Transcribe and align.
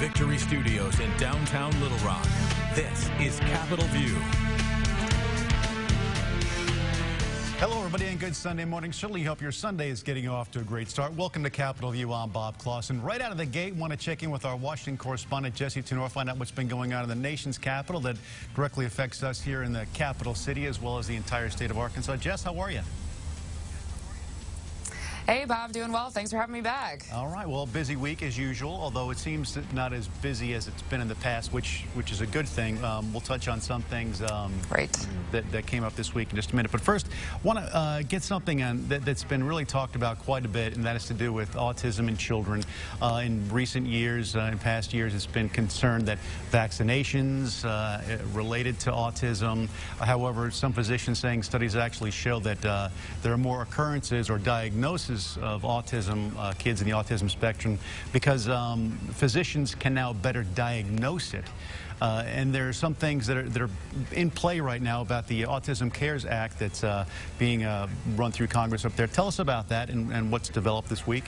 Victory 0.00 0.38
Studios 0.38 0.98
in 0.98 1.14
downtown 1.18 1.78
Little 1.78 1.98
Rock, 1.98 2.26
this 2.74 3.10
is 3.20 3.38
Capitol 3.40 3.84
View. 3.88 4.16
Hello, 7.58 7.76
everybody, 7.80 8.06
and 8.06 8.18
good 8.18 8.34
Sunday 8.34 8.64
morning. 8.64 8.94
Certainly 8.94 9.24
hope 9.24 9.42
your 9.42 9.52
Sunday 9.52 9.90
is 9.90 10.02
getting 10.02 10.26
off 10.26 10.50
to 10.52 10.60
a 10.60 10.62
great 10.62 10.88
start. 10.88 11.12
Welcome 11.12 11.44
to 11.44 11.50
Capitol 11.50 11.90
View. 11.90 12.14
I'm 12.14 12.30
Bob 12.30 12.56
Clausen. 12.56 13.02
Right 13.02 13.20
out 13.20 13.30
of 13.30 13.36
the 13.36 13.44
gate, 13.44 13.74
want 13.74 13.92
to 13.92 13.98
check 13.98 14.22
in 14.22 14.30
with 14.30 14.46
our 14.46 14.56
Washington 14.56 14.96
correspondent, 14.96 15.54
Jessi 15.54 15.84
Turnure, 15.84 16.08
find 16.10 16.30
out 16.30 16.38
what's 16.38 16.50
been 16.50 16.66
going 16.66 16.94
on 16.94 17.02
in 17.02 17.10
the 17.10 17.14
nation's 17.14 17.58
capital 17.58 18.00
that 18.00 18.16
directly 18.56 18.86
affects 18.86 19.22
us 19.22 19.38
here 19.38 19.64
in 19.64 19.74
the 19.74 19.84
capital 19.92 20.34
city 20.34 20.64
as 20.64 20.80
well 20.80 20.96
as 20.96 21.08
the 21.08 21.16
entire 21.16 21.50
state 21.50 21.70
of 21.70 21.76
Arkansas. 21.76 22.16
Jess, 22.16 22.42
how 22.42 22.58
are 22.58 22.70
you? 22.70 22.80
Hey, 25.30 25.44
Bob, 25.44 25.70
doing 25.70 25.92
well. 25.92 26.10
Thanks 26.10 26.32
for 26.32 26.38
having 26.38 26.54
me 26.54 26.60
back. 26.60 27.06
All 27.14 27.28
right. 27.28 27.48
Well, 27.48 27.64
busy 27.64 27.94
week 27.94 28.20
as 28.24 28.36
usual, 28.36 28.72
although 28.72 29.10
it 29.10 29.16
seems 29.16 29.56
not 29.72 29.92
as 29.92 30.08
busy 30.08 30.54
as 30.54 30.66
it's 30.66 30.82
been 30.82 31.00
in 31.00 31.06
the 31.06 31.14
past, 31.14 31.52
which 31.52 31.84
which 31.94 32.10
is 32.10 32.20
a 32.20 32.26
good 32.26 32.48
thing. 32.48 32.82
Um, 32.82 33.12
we'll 33.12 33.20
touch 33.20 33.46
on 33.46 33.60
some 33.60 33.80
things 33.82 34.22
um, 34.22 34.52
right. 34.72 34.90
that, 35.30 35.48
that 35.52 35.66
came 35.66 35.84
up 35.84 35.94
this 35.94 36.16
week 36.16 36.30
in 36.30 36.34
just 36.34 36.50
a 36.50 36.56
minute. 36.56 36.72
But 36.72 36.80
first, 36.80 37.06
want 37.44 37.60
to 37.60 37.76
uh, 37.76 38.02
get 38.02 38.24
something 38.24 38.60
on 38.60 38.88
that, 38.88 39.04
has 39.04 39.22
been 39.22 39.44
really 39.44 39.64
talked 39.64 39.94
about 39.94 40.18
quite 40.18 40.44
a 40.44 40.48
bit, 40.48 40.74
and 40.74 40.84
that 40.84 40.96
is 40.96 41.06
to 41.06 41.14
do 41.14 41.32
with 41.32 41.52
autism 41.52 42.08
in 42.08 42.16
children. 42.16 42.64
Uh, 43.00 43.22
in 43.24 43.48
recent 43.50 43.86
years, 43.86 44.34
uh, 44.34 44.48
in 44.50 44.58
past 44.58 44.92
years, 44.92 45.14
it's 45.14 45.26
been 45.26 45.48
concerned 45.48 46.06
that 46.06 46.18
vaccinations 46.50 47.64
uh, 47.64 48.00
related 48.32 48.80
to 48.80 48.90
autism. 48.90 49.68
However, 50.00 50.50
some 50.50 50.72
physicians 50.72 51.20
saying 51.20 51.44
studies 51.44 51.76
actually 51.76 52.10
show 52.10 52.40
that 52.40 52.66
uh, 52.66 52.88
there 53.22 53.32
are 53.32 53.38
more 53.38 53.62
occurrences 53.62 54.28
or 54.28 54.36
diagnoses 54.36 55.19
of 55.38 55.62
autism, 55.62 56.32
uh, 56.36 56.52
kids 56.58 56.80
in 56.80 56.88
the 56.88 56.94
autism 56.94 57.30
spectrum, 57.30 57.78
because 58.12 58.48
um, 58.48 58.90
physicians 59.12 59.74
can 59.74 59.94
now 59.94 60.12
better 60.12 60.44
diagnose 60.54 61.34
it. 61.34 61.44
Uh, 62.00 62.24
and 62.26 62.54
there 62.54 62.68
are 62.68 62.72
some 62.72 62.94
things 62.94 63.26
that 63.26 63.36
are, 63.36 63.48
that 63.48 63.60
are 63.60 63.70
in 64.12 64.30
play 64.30 64.60
right 64.60 64.80
now 64.80 65.02
about 65.02 65.26
the 65.28 65.42
Autism 65.42 65.92
Cares 65.92 66.24
Act 66.24 66.58
that's 66.58 66.82
uh, 66.82 67.04
being 67.38 67.64
uh, 67.64 67.88
run 68.16 68.32
through 68.32 68.46
Congress 68.46 68.84
up 68.84 68.96
there. 68.96 69.06
Tell 69.06 69.26
us 69.26 69.38
about 69.38 69.68
that 69.68 69.90
and, 69.90 70.10
and 70.10 70.32
what's 70.32 70.48
developed 70.48 70.88
this 70.88 71.06
week. 71.06 71.24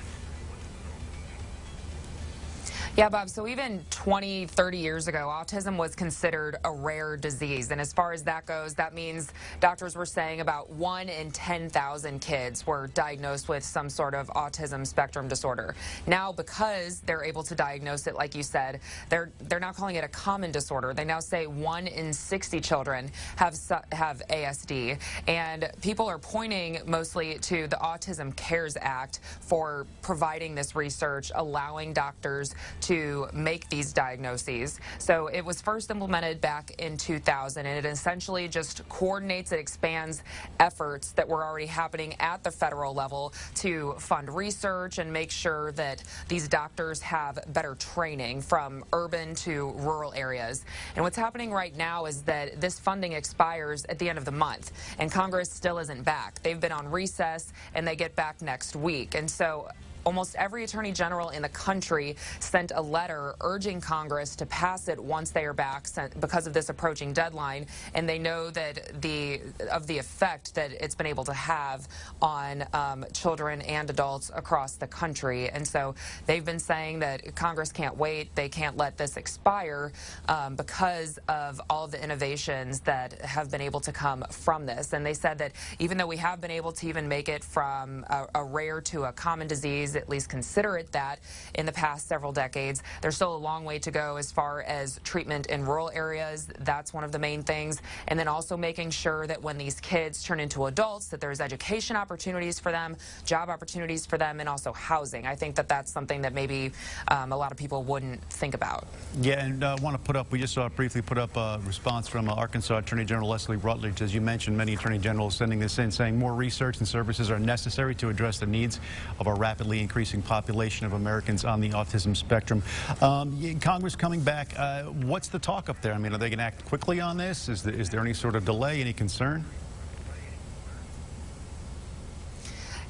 Yeah, 2.95 3.09
Bob. 3.09 3.31
So 3.31 3.49
even 3.49 3.83
20, 3.89 4.45
30 4.45 4.77
years 4.77 5.09
ago, 5.09 5.21
autism 5.21 5.79
was 5.79 5.95
considered 5.95 6.57
a 6.63 6.71
rare 6.71 7.17
disease. 7.17 7.71
And 7.71 7.81
as 7.81 7.91
far 7.91 8.13
as 8.13 8.23
that 8.25 8.45
goes, 8.45 8.75
that 8.75 8.93
means 8.93 9.33
doctors 9.61 9.97
were 9.97 10.05
saying 10.05 10.43
about 10.43 10.69
1 10.69 11.09
in 11.09 11.31
10,000 11.31 12.21
kids 12.21 12.67
were 12.67 12.89
diagnosed 12.89 13.49
with 13.49 13.65
some 13.65 13.89
sort 13.89 14.15
of 14.15 14.29
autism 14.29 14.87
spectrum 14.87 15.27
disorder. 15.27 15.75
Now, 16.07 16.33
because 16.33 17.01
they're 17.01 17.25
able 17.25 17.43
to 17.45 17.55
diagnose 17.55 18.07
it, 18.07 18.15
like 18.15 18.35
you 18.35 18.43
said, 18.43 18.81
they're, 19.09 19.31
they're 19.41 19.59
now 19.59 19.73
calling 19.73 19.97
it 19.97 20.05
a 20.05 20.09
common 20.09 20.53
disorder. 20.53 20.93
They 20.93 21.07
now 21.07 21.21
say 21.21 21.47
1 21.47 21.87
in 21.87 22.13
60 22.13 22.61
children 22.61 23.11
have, 23.37 23.59
have 23.93 24.21
ASD. 24.29 24.99
And 25.29 25.71
people 25.81 26.09
are 26.09 26.19
pointing 26.19 26.81
mostly 26.85 27.39
to 27.39 27.69
the 27.69 27.77
Autism 27.77 28.37
CARES 28.37 28.77
Act 28.83 29.21
for 29.41 29.87
providing 30.03 30.55
this 30.55 30.77
research, 30.77 31.33
allowing 31.35 31.95
doctors 31.95 32.55
to 32.83 33.29
make 33.33 33.69
these 33.69 33.93
diagnoses. 33.93 34.79
So 34.99 35.29
it 35.29 35.45
was 35.45 35.61
first 35.61 35.91
implemented 35.91 36.41
back 36.41 36.73
in 36.79 36.97
2000, 36.97 37.67
and 37.67 37.85
it 37.85 37.89
essentially 37.89 38.49
just 38.49 38.87
coordinates 38.89 39.53
and 39.53 39.61
expands 39.61 40.23
efforts 40.61 41.13
that 41.13 41.29
were 41.29 41.45
already 41.45 41.67
happening 41.67 42.15
at 42.21 42.43
the 42.45 42.51
federal 42.51 42.95
level 42.95 43.33
to 43.57 43.95
fund 43.99 44.29
research 44.35 44.99
and 44.99 45.13
make 45.13 45.31
sure 45.31 45.73
that 45.73 46.03
these 46.29 46.49
doctors 46.49 47.01
have 47.01 47.39
better 47.49 47.75
training 47.77 48.41
from 48.41 48.85
urban 48.93 49.35
to 49.35 49.71
rural 49.79 50.13
areas. 50.15 50.65
And 50.97 51.05
what's 51.05 51.17
happening 51.17 51.51
right 51.51 51.77
now 51.77 52.07
is 52.07 52.23
that 52.23 52.61
this 52.61 52.79
funding 52.79 53.13
expires 53.13 53.85
at 53.87 53.99
the 53.99 54.09
end 54.09 54.19
of 54.19 54.25
the 54.25 54.33
month, 54.33 54.73
and 54.99 55.11
Congress 55.11 55.51
still 55.51 55.79
isn't 55.79 56.03
back. 56.03 56.43
They've 56.43 56.61
been 56.61 56.73
on 56.73 56.91
recess, 56.91 57.53
and 57.75 57.87
they 57.87 57.97
get 57.97 58.15
back 58.17 58.43
next 58.43 58.77
week. 58.77 59.15
And 59.15 59.31
so 59.31 59.69
almost 60.05 60.35
every 60.37 60.65
attorney 60.65 60.93
general 60.93 61.31
in 61.31 61.43
the 61.43 61.49
country 61.49 62.17
sent 62.41 62.73
a 62.75 62.83
letter 62.83 63.35
urging 63.41 63.81
Congress 63.81 64.37
to 64.37 64.47
pass 64.47 64.89
it 64.89 64.99
once 64.99 65.31
they 65.31 65.45
are 65.45 65.53
back 65.53 65.87
because 66.21 66.47
of 66.47 66.53
this 66.53 66.69
approaching 66.69 67.13
deadline. 67.13 67.67
And 67.95 68.09
they 68.09 68.19
know 68.19 68.51
that 68.51 69.01
the 69.01 69.41
of 69.71 69.87
the 69.87 69.99
effect 69.99 70.55
that 70.55 70.73
it's 70.73 70.95
been 70.95 71.07
able 71.07 71.25
to 71.25 71.33
have 71.33 71.89
on 72.21 72.65
um, 72.73 73.05
children 73.13 73.63
and 73.63 73.89
adults 73.91 74.31
across 74.35 74.75
the 74.75 74.87
country. 74.87 75.49
And 75.49 75.67
so 75.67 75.95
they've 76.27 76.45
been 76.45 76.59
saying 76.59 77.01
that 77.01 77.35
Congress 77.35 77.73
can't 77.73 77.97
wait. 77.97 78.35
They 78.35 78.49
can't 78.49 78.77
let 78.77 78.97
this 78.97 79.17
expire 79.17 79.93
um, 80.29 80.57
because 80.57 81.19
of 81.29 81.61
all 81.69 81.87
the 81.87 82.03
innovations 82.03 82.81
that 82.81 83.21
have 83.23 83.51
been 83.51 83.61
able 83.61 83.81
to 83.81 83.93
come 83.93 84.25
from 84.31 84.67
this. 84.67 84.93
And 84.93 85.05
they 85.05 85.15
said 85.15 85.39
that 85.39 85.53
even 85.79 85.99
though 85.99 86.07
we 86.07 86.17
have 86.19 86.41
been 86.41 86.51
able 86.51 86.73
to 86.73 86.89
even 86.89 87.09
make 87.09 87.29
it 87.29 87.45
from 87.45 88.05
a, 88.09 88.27
a 88.37 88.45
rare 88.45 88.81
to 88.83 89.05
a 89.05 89.13
common 89.13 89.47
disease 89.47 89.92
at 89.97 90.09
least 90.09 90.29
consider 90.29 90.77
it 90.77 90.91
that 90.93 91.21
in 91.55 91.67
the 91.67 91.73
past 91.73 92.09
several 92.09 92.33
decades. 92.33 92.83
There's 93.01 93.17
still 93.17 93.35
a 93.35 93.37
long 93.37 93.65
way 93.65 93.79
to 93.81 93.91
go 93.91 94.17
as 94.17 94.31
far 94.31 94.63
as 94.63 95.01
treatment 95.05 95.47
in 95.47 95.65
rural 95.65 95.91
areas. 95.95 96.49
That's 96.61 96.93
one 96.93 97.05
of 97.05 97.13
the 97.13 97.19
main 97.19 97.43
things. 97.43 97.81
And 98.09 98.19
then 98.19 98.29
also 98.29 98.57
making 98.57 98.91
sure 98.91 99.27
that 99.27 99.43
when 99.43 99.59
these 99.59 99.81
kids 99.81 100.23
turn 100.23 100.41
into 100.41 100.67
adults, 100.67 101.09
that 101.09 101.21
there's 101.21 101.41
education 101.41 101.97
opportunities 101.97 102.59
for 102.59 102.73
them, 102.73 102.97
job 103.25 103.49
opportunities 103.49 104.07
for 104.07 104.19
them, 104.19 104.41
and 104.41 104.49
also 104.49 104.73
housing. 104.73 105.27
I 105.27 105.35
think 105.35 105.55
that 105.57 105.69
that's 105.69 105.91
something 105.91 106.23
that 106.23 106.33
maybe 106.33 106.73
um, 107.09 107.33
a 107.33 107.37
lot 107.37 107.53
of 107.53 107.59
people 107.59 107.83
wouldn't 107.83 108.23
think 108.31 108.55
about. 108.55 108.87
Yeah, 109.21 109.45
and 109.45 109.65
I 109.65 109.75
uh, 109.75 109.77
want 109.81 109.97
to 109.97 110.03
put 110.03 110.17
up, 110.17 110.31
we 110.31 110.39
just 110.39 110.55
saw 110.55 110.69
briefly 110.69 111.03
put 111.03 111.19
up 111.19 111.37
a 111.37 111.61
response 111.65 112.09
from 112.09 112.29
uh, 112.29 112.35
Arkansas 112.35 112.79
Attorney 112.79 113.05
General 113.05 113.29
Leslie 113.29 113.57
Rutledge. 113.57 114.03
As 114.03 114.15
you 114.15 114.21
mentioned, 114.21 114.57
many 114.57 114.75
attorney 114.75 114.99
generals 114.99 115.37
sending 115.37 115.59
this 115.59 115.79
in 115.79 115.91
saying 115.91 116.19
more 116.19 116.35
research 116.35 116.79
and 116.79 116.89
services 116.89 117.31
are 117.31 117.39
necessary 117.39 117.95
to 117.97 118.09
address 118.09 118.39
the 118.39 118.47
needs 118.47 118.81
of 119.19 119.27
our 119.27 119.37
rapidly 119.37 119.82
increasing 119.83 120.23
population 120.23 120.87
of 120.87 120.95
Americans 120.95 121.45
on 121.45 121.61
the 121.61 121.71
autism 121.71 122.17
spectrum. 122.17 122.63
Um, 123.01 123.61
Congress 123.61 123.97
coming 123.97 124.21
back, 124.21 124.55
uh, 124.59 124.85
what's 124.85 125.29
the 125.29 125.39
talk 125.39 125.69
up 125.69 125.81
there? 125.83 125.93
I 125.93 125.99
mean, 125.99 126.13
are 126.15 126.19
they 126.19 126.31
going 126.31 126.39
to 126.39 126.45
act 126.45 126.65
quickly 126.65 127.01
on 127.01 127.17
this? 127.17 127.49
Is, 127.49 127.67
is 127.67 127.91
there 127.91 128.01
any 128.01 128.15
sort 128.15 128.37
of 128.37 128.45
delay, 128.45 128.81
any 128.81 128.93
concern? 128.93 129.45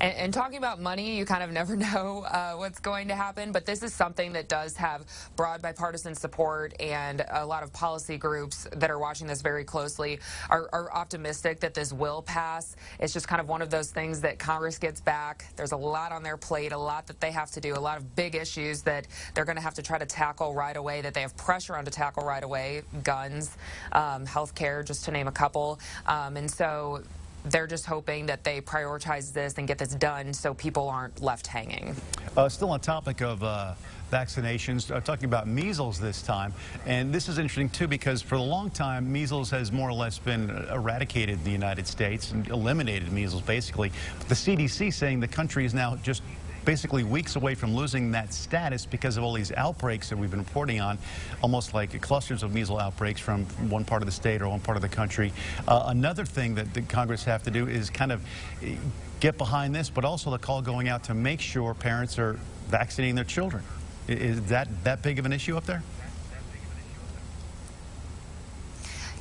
And, 0.03 0.17
and, 0.17 0.35
talking 0.35 0.59
about 0.59 0.81
money, 0.81 1.17
you 1.17 1.25
kind 1.25 1.45
of 1.45 1.53
never 1.53 1.77
know 1.95 2.25
uh, 2.27 2.55
what's 2.55 2.81
going 2.81 3.07
to 3.09 3.15
happen, 3.15 3.53
but 3.53 3.65
this 3.65 3.85
is 3.85 3.95
something 3.95 4.33
that 4.33 4.49
does 4.49 4.77
have 4.77 5.05
broad 5.37 5.63
bipartisan 5.63 6.17
support, 6.17 6.75
and 6.81 7.25
a 7.31 7.47
lot 7.47 7.63
of 7.63 7.73
policy 7.73 8.19
groups 8.19 8.67
that 8.73 8.91
are 8.91 8.99
watching 8.99 9.29
this 9.29 9.43
very 9.43 9.63
closely 9.63 10.19
are, 10.51 10.69
are 10.73 10.93
optimistic 10.93 11.61
that 11.61 11.73
this 11.73 11.93
will 11.93 12.21
pass. 12.21 12.75
It's 12.99 13.13
just 13.13 13.29
kind 13.29 13.41
of 13.41 13.49
one 13.49 13.63
of 13.63 13.71
those 13.71 13.93
things 13.93 14.21
that 14.23 14.41
Congress 14.41 14.77
gets 14.77 15.01
back. 15.01 15.47
There's 15.55 15.73
a 15.73 15.77
lot 15.77 16.11
on 16.11 16.25
their 16.25 16.37
plate, 16.37 16.73
a 16.73 16.79
lot 16.79 17.07
that 17.07 17.21
they 17.21 17.31
have 17.31 17.53
to 17.53 17.61
do, 17.61 17.75
a 17.75 17.79
lot 17.79 17.97
of 17.97 18.17
big 18.17 18.35
issues 18.35 18.83
that 18.83 19.07
they're 19.35 19.45
going 19.45 19.57
to 19.57 19.63
have 19.63 19.75
to 19.75 19.83
try 19.83 19.99
to 19.99 20.07
tackle 20.07 20.53
right 20.53 20.77
away, 20.77 21.01
that 21.03 21.15
they 21.15 21.21
have 21.21 21.37
pressure 21.37 21.77
on 21.77 21.85
to 21.85 21.93
tackle 21.93 22.25
right 22.25 22.43
away 22.43 22.83
guns, 23.05 23.57
um, 23.93 24.27
health 24.27 24.57
care, 24.57 24.83
just 24.83 25.05
to 25.05 25.13
name 25.13 25.29
a 25.29 25.33
couple. 25.33 25.79
Um, 26.07 26.37
and 26.37 26.51
so 26.51 27.05
they're 27.45 27.67
just 27.67 27.87
hoping 27.87 28.27
that 28.27 28.45
they 28.45 28.61
prioritize 28.61 29.33
this 29.33 29.59
and 29.59 29.67
get 29.67 29.79
this 29.79 29.95
done 29.95 30.33
so 30.33 30.55
people 30.55 30.89
aren't 30.89 31.21
left 31.21 31.47
hanging. 31.47 31.95
Uh, 32.37 32.49
still 32.49 32.71
on 32.71 32.81
topic 32.81 33.21
of 33.21 33.43
uh, 33.43 33.75
vaccinations, 34.13 34.95
uh, 34.95 35.01
talking 35.01 35.25
about 35.25 35.49
measles 35.49 35.99
this 35.99 36.23
time. 36.23 36.53
And 36.87 37.13
this 37.13 37.29
is 37.29 37.39
interesting, 37.39 37.71
too, 37.71 37.89
because 37.89 38.23
for 38.23 38.37
a 38.37 38.43
long 38.43 38.71
time, 38.71 39.11
measles 39.11 39.51
has 39.51 39.73
more 39.73 39.89
or 39.89 39.95
less 39.95 40.19
been 40.19 40.51
eradicated 40.71 41.39
in 41.39 41.45
the 41.45 41.51
United 41.51 41.87
States 41.87 42.31
and 42.33 42.47
eliminated 42.49 43.11
measles, 43.11 43.43
basically. 43.43 43.91
But 44.19 44.29
the 44.29 44.35
CDC 44.35 44.93
saying 44.93 45.21
the 45.21 45.29
country 45.29 45.65
is 45.65 45.75
now 45.75 45.97
just 45.97 46.23
basically 46.65 47.05
weeks 47.05 47.37
away 47.37 47.55
from 47.55 47.75
losing 47.75 48.13
that 48.13 48.33
status 48.33 48.87
because 48.87 49.17
of 49.17 49.25
all 49.25 49.33
these 49.33 49.53
outbreaks 49.53 50.09
that 50.09 50.17
we've 50.17 50.31
been 50.31 50.41
reporting 50.41 50.81
on, 50.81 50.99
almost 51.43 51.75
like 51.75 52.01
clusters 52.01 52.43
of 52.43 52.55
measles 52.55 52.81
outbreaks 52.81 53.21
from 53.21 53.45
one 53.69 53.85
part 53.85 54.03
of 54.03 54.07
the 54.07 54.13
state 54.13 54.43
or 54.43 54.49
one 54.49 54.61
part 54.61 54.77
of 54.77 54.83
the 54.83 54.89
country. 54.89 55.33
Uh, 55.67 55.85
another 55.89 56.25
thing 56.25 56.55
that 56.55 56.73
the 56.75 56.83
Congress 56.83 57.25
have 57.25 57.43
to 57.43 57.51
do 57.51 57.69
is 57.69 57.91
kind 57.91 58.13
of 58.13 58.23
eh, 58.63 58.75
get 59.21 59.39
behind 59.39 59.75
this, 59.75 59.91
but 59.91 60.05
also 60.05 60.31
the 60.31 60.39
call 60.39 60.63
going 60.63 60.89
out 60.89 61.05
to 61.05 61.15
make 61.15 61.41
sure 61.41 61.75
parents 61.75 62.19
are 62.19 62.39
vaccinating 62.69 63.15
their 63.15 63.25
children. 63.25 63.63
Is 64.09 64.43
that 64.47 64.69
that 64.85 65.03
big 65.03 65.19
of 65.19 65.27
an 65.27 65.33
issue 65.33 65.57
up 65.57 65.65
there? 65.65 65.83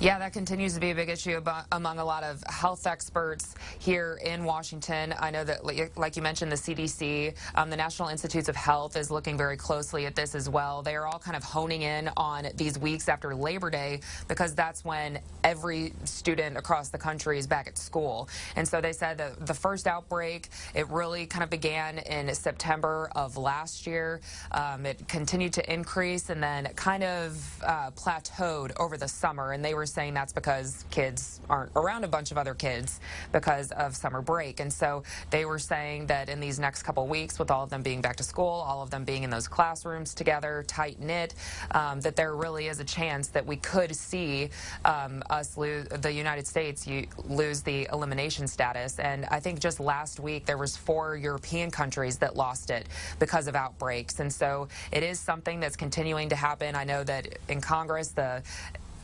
Yeah, 0.02 0.18
that 0.18 0.34
continues 0.34 0.74
to 0.74 0.80
be 0.80 0.90
a 0.90 0.96
big 0.96 1.10
issue 1.10 1.40
among 1.72 2.00
a 2.00 2.06
lot 2.06 2.24
of 2.24 2.44
health 2.50 2.88
experts 2.88 3.54
here 3.78 4.20
in 4.26 4.46
Washington. 4.46 5.14
I 5.20 5.30
know 5.30 5.44
that, 5.44 5.64
like 5.64 6.16
you 6.16 6.24
mentioned, 6.24 6.52
the 6.52 6.56
CDC, 6.56 7.36
um, 7.54 7.70
the 7.70 7.78
National 7.78 8.10
Institutes 8.10 8.50
of 8.50 8.56
Health, 8.56 8.98
is 8.98 9.12
looking 9.12 9.38
very 9.38 9.58
closely 9.58 10.08
at 10.08 10.16
this 10.16 10.34
as 10.34 10.50
well. 10.50 10.82
They 10.82 10.96
are 10.96 11.06
all 11.06 11.20
kind 11.20 11.38
of 11.38 11.44
honing 11.44 11.84
in 11.84 12.10
on 12.18 12.48
these 12.56 12.80
weeks 12.80 13.10
after 13.10 13.36
Labor 13.36 13.70
Day 13.70 14.00
because 14.28 14.56
that's 14.56 14.84
when 14.84 15.20
every 15.44 15.94
student 16.06 16.58
across 16.58 16.90
the 16.90 16.98
country 16.98 17.38
is 17.38 17.46
back 17.46 17.68
at 17.68 17.78
school. 17.78 18.28
And 18.56 18.68
so 18.68 18.82
they 18.82 18.94
said 18.94 19.20
that 19.20 19.46
the 19.46 19.54
first 19.54 19.86
outbreak, 19.86 20.50
it 20.74 20.90
really 20.90 21.28
kind 21.28 21.44
of 21.44 21.52
began 21.52 22.00
in 22.00 22.34
September 22.34 23.12
of 23.16 23.38
last 23.38 23.86
year. 23.86 24.20
Um, 24.52 24.88
it 24.88 25.08
continued 25.08 25.54
to 25.54 25.72
increase 25.72 26.32
and 26.32 26.42
then 26.42 26.66
kind 26.76 27.04
of 27.04 27.64
uh, 27.64 27.92
plateaued 27.92 28.72
over 28.80 28.98
the 28.98 29.08
summer. 29.08 29.52
And 29.52 29.64
they 29.64 29.76
were 29.76 29.86
saying 29.92 30.14
that's 30.14 30.34
because 30.34 30.86
kids 30.90 31.42
aren't 31.50 31.72
around 31.76 32.04
a 32.04 32.08
bunch 32.08 32.32
of 32.32 32.38
other 32.38 32.54
kids 32.54 33.00
because 33.32 33.72
of 33.72 33.96
summer 33.96 34.22
break. 34.22 34.60
And 34.60 34.72
so 34.72 35.04
they 35.30 35.46
were 35.46 35.60
saying 35.60 36.08
that 36.08 36.30
in 36.30 36.40
these 36.40 36.60
next 36.60 36.84
couple 36.84 37.08
weeks, 37.08 37.40
with 37.40 37.52
all 37.52 37.64
of 37.64 37.70
them 37.70 37.84
being 37.84 38.02
back 38.02 38.16
to 38.18 38.24
school, 38.24 38.48
all 38.48 38.82
of 38.82 38.90
them 38.90 39.04
being 39.04 39.24
in 39.24 39.30
those 39.30 39.48
classrooms 39.48 40.14
together, 40.14 40.64
tight 40.68 41.00
knit, 41.00 41.36
um, 41.72 42.02
that 42.02 42.16
there 42.16 42.36
really 42.36 42.68
is 42.68 42.80
a 42.80 42.84
chance 42.84 43.28
that 43.30 43.46
we 43.46 43.58
could 43.58 43.96
see 43.96 44.50
um, 44.86 45.24
us 45.30 45.58
lose 45.58 45.88
the 45.88 46.12
United 46.12 46.48
States 46.48 46.88
lose 47.26 47.62
the 47.62 47.88
elimination 47.92 48.48
status. 48.48 49.00
And 49.00 49.26
I 49.26 49.40
think 49.40 49.60
just 49.60 49.80
last 49.80 50.20
week 50.20 50.46
there 50.46 50.58
was 50.58 50.78
four 50.78 51.16
European 51.16 51.72
countries 51.72 52.18
that 52.20 52.36
lost 52.36 52.70
it 52.70 52.88
because 53.20 53.48
of 53.48 53.56
outbreaks. 53.56 54.20
And 54.20 54.32
so 54.32 54.68
it 54.92 55.04
is 55.04 55.20
something 55.20 55.60
that's 55.60 55.76
continuing 55.76 56.30
to 56.30 56.36
happen. 56.36 56.76
I 56.76 56.84
know 56.84 57.04
that 57.04 57.38
in 57.50 57.62
Congress, 57.62 58.10
the 58.10 58.44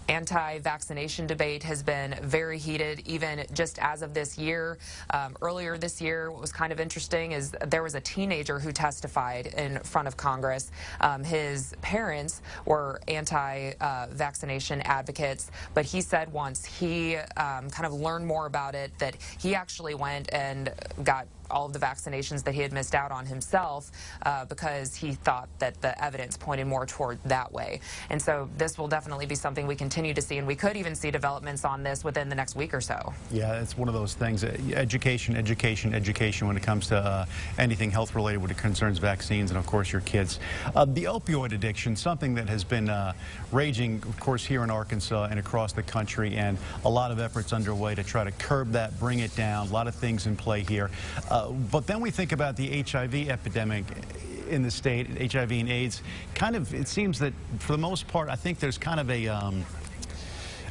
anti-vaccination 0.09 1.27
debate 1.27 1.63
has 1.63 1.83
been 1.83 2.15
very 2.21 2.57
heated, 2.57 3.01
even 3.05 3.45
just 3.53 3.79
as 3.79 4.01
of 4.01 4.13
this 4.13 4.37
year. 4.37 4.77
Um, 5.09 5.35
earlier 5.41 5.77
this 5.77 6.01
year, 6.01 6.31
what 6.31 6.41
was 6.41 6.51
kind 6.51 6.71
of 6.71 6.79
interesting 6.79 7.33
is 7.33 7.51
there 7.65 7.83
was 7.83 7.95
a 7.95 8.01
teenager 8.01 8.59
who 8.59 8.71
testified 8.71 9.47
in 9.47 9.79
front 9.79 10.07
of 10.07 10.17
Congress. 10.17 10.71
Um, 11.01 11.23
his 11.23 11.73
parents 11.81 12.41
were 12.65 13.01
anti-vaccination 13.07 14.81
advocates, 14.81 15.51
but 15.73 15.85
he 15.85 16.01
said 16.01 16.31
once 16.31 16.65
he 16.65 17.15
um, 17.15 17.69
kind 17.69 17.85
of 17.85 17.93
learned 17.93 18.25
more 18.25 18.45
about 18.45 18.75
it 18.75 18.91
that 18.99 19.15
he 19.39 19.55
actually 19.55 19.95
went 19.95 20.33
and 20.33 20.71
got 21.03 21.27
all 21.49 21.65
of 21.65 21.73
the 21.73 21.79
vaccinations 21.79 22.43
that 22.43 22.53
he 22.53 22.61
had 22.61 22.73
missed 22.73 22.95
out 22.95 23.11
on 23.11 23.25
himself 23.25 23.91
uh, 24.23 24.45
because 24.45 24.95
he 24.95 25.13
thought 25.13 25.49
that 25.59 25.79
the 25.81 26.01
evidence 26.03 26.37
pointed 26.37 26.67
more 26.67 26.85
toward 26.85 27.21
that 27.25 27.51
way. 27.51 27.79
And 28.09 28.21
so 28.21 28.49
this 28.57 28.77
will 28.77 28.87
definitely 28.87 29.25
be 29.25 29.35
something 29.35 29.67
we 29.67 29.75
continue 29.75 30.13
to 30.13 30.21
see, 30.21 30.37
and 30.37 30.47
we 30.47 30.55
could 30.55 30.77
even 30.77 30.95
see 30.95 31.11
developments 31.11 31.65
on 31.65 31.83
this 31.83 32.03
within 32.03 32.29
the 32.29 32.35
next 32.35 32.55
week 32.55 32.73
or 32.73 32.81
so. 32.81 33.13
Yeah, 33.31 33.61
it's 33.61 33.77
one 33.77 33.87
of 33.87 33.93
those 33.93 34.13
things. 34.13 34.43
Uh, 34.43 34.57
education, 34.73 35.35
education, 35.35 35.93
education 35.93 36.47
when 36.47 36.57
it 36.57 36.63
comes 36.63 36.87
to 36.87 36.97
uh, 36.97 37.25
anything 37.57 37.91
health 37.91 38.15
related 38.15 38.39
when 38.39 38.51
it 38.51 38.57
concerns 38.57 38.99
vaccines 38.99 39.51
and, 39.51 39.57
of 39.57 39.65
course, 39.65 39.91
your 39.91 40.01
kids. 40.01 40.39
Uh, 40.75 40.85
the 40.85 41.05
opioid 41.05 41.53
addiction, 41.53 41.95
something 41.95 42.33
that 42.35 42.49
has 42.49 42.63
been 42.63 42.89
uh, 42.89 43.13
raging, 43.51 44.01
of 44.07 44.19
course, 44.19 44.45
here 44.45 44.63
in 44.63 44.69
Arkansas 44.69 45.27
and 45.29 45.39
across 45.39 45.73
the 45.73 45.83
country, 45.83 46.35
and 46.35 46.57
a 46.85 46.89
lot 46.89 47.11
of 47.11 47.19
efforts 47.19 47.53
underway 47.53 47.95
to 47.95 48.03
try 48.03 48.23
to 48.23 48.31
curb 48.31 48.71
that, 48.71 48.97
bring 48.99 49.19
it 49.19 49.35
down. 49.35 49.67
A 49.67 49.71
lot 49.71 49.87
of 49.87 49.95
things 49.95 50.27
in 50.27 50.35
play 50.35 50.63
here. 50.63 50.89
Uh, 51.29 51.36
uh, 51.37 51.51
but 51.51 51.85
then 51.85 52.01
we 52.01 52.09
think 52.09 52.31
about 52.31 52.55
the 52.55 52.81
HIV 52.81 53.29
epidemic 53.29 53.85
in 54.49 54.63
the 54.63 54.71
state, 54.71 55.31
HIV 55.31 55.51
and 55.51 55.69
AIDS. 55.69 56.01
Kind 56.33 56.55
of, 56.55 56.73
it 56.73 56.87
seems 56.87 57.19
that 57.19 57.33
for 57.59 57.73
the 57.73 57.77
most 57.77 58.07
part, 58.07 58.27
I 58.29 58.35
think 58.35 58.59
there's 58.59 58.77
kind 58.77 58.99
of 58.99 59.09
a. 59.09 59.27
Um, 59.27 59.65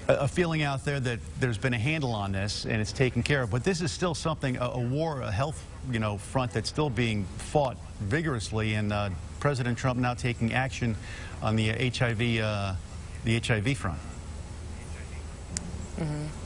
a 0.08 0.28
feeling 0.28 0.62
out 0.62 0.84
there 0.84 1.00
that 1.00 1.18
there's 1.40 1.58
been 1.58 1.74
a 1.74 1.78
handle 1.78 2.12
on 2.12 2.30
this 2.30 2.64
and 2.64 2.80
it's 2.80 2.92
taken 2.92 3.24
care 3.24 3.42
of. 3.42 3.50
But 3.50 3.64
this 3.64 3.80
is 3.80 3.90
still 3.90 4.14
something, 4.14 4.56
a, 4.56 4.66
a 4.66 4.78
war, 4.78 5.22
a 5.22 5.32
health, 5.32 5.64
you 5.90 5.98
know, 5.98 6.16
front 6.16 6.52
that's 6.52 6.68
still 6.68 6.90
being 6.90 7.24
fought 7.38 7.76
vigorously. 7.98 8.74
And 8.74 8.92
uh, 8.92 9.10
President 9.40 9.76
Trump 9.76 9.98
now 9.98 10.14
taking 10.14 10.52
action 10.52 10.94
on 11.42 11.56
the 11.56 11.70
HIV, 11.70 12.40
uh, 12.40 12.74
the 13.24 13.40
HIV 13.40 13.76
front. 13.76 13.98
Mm 15.98 16.06
-hmm. 16.06 16.45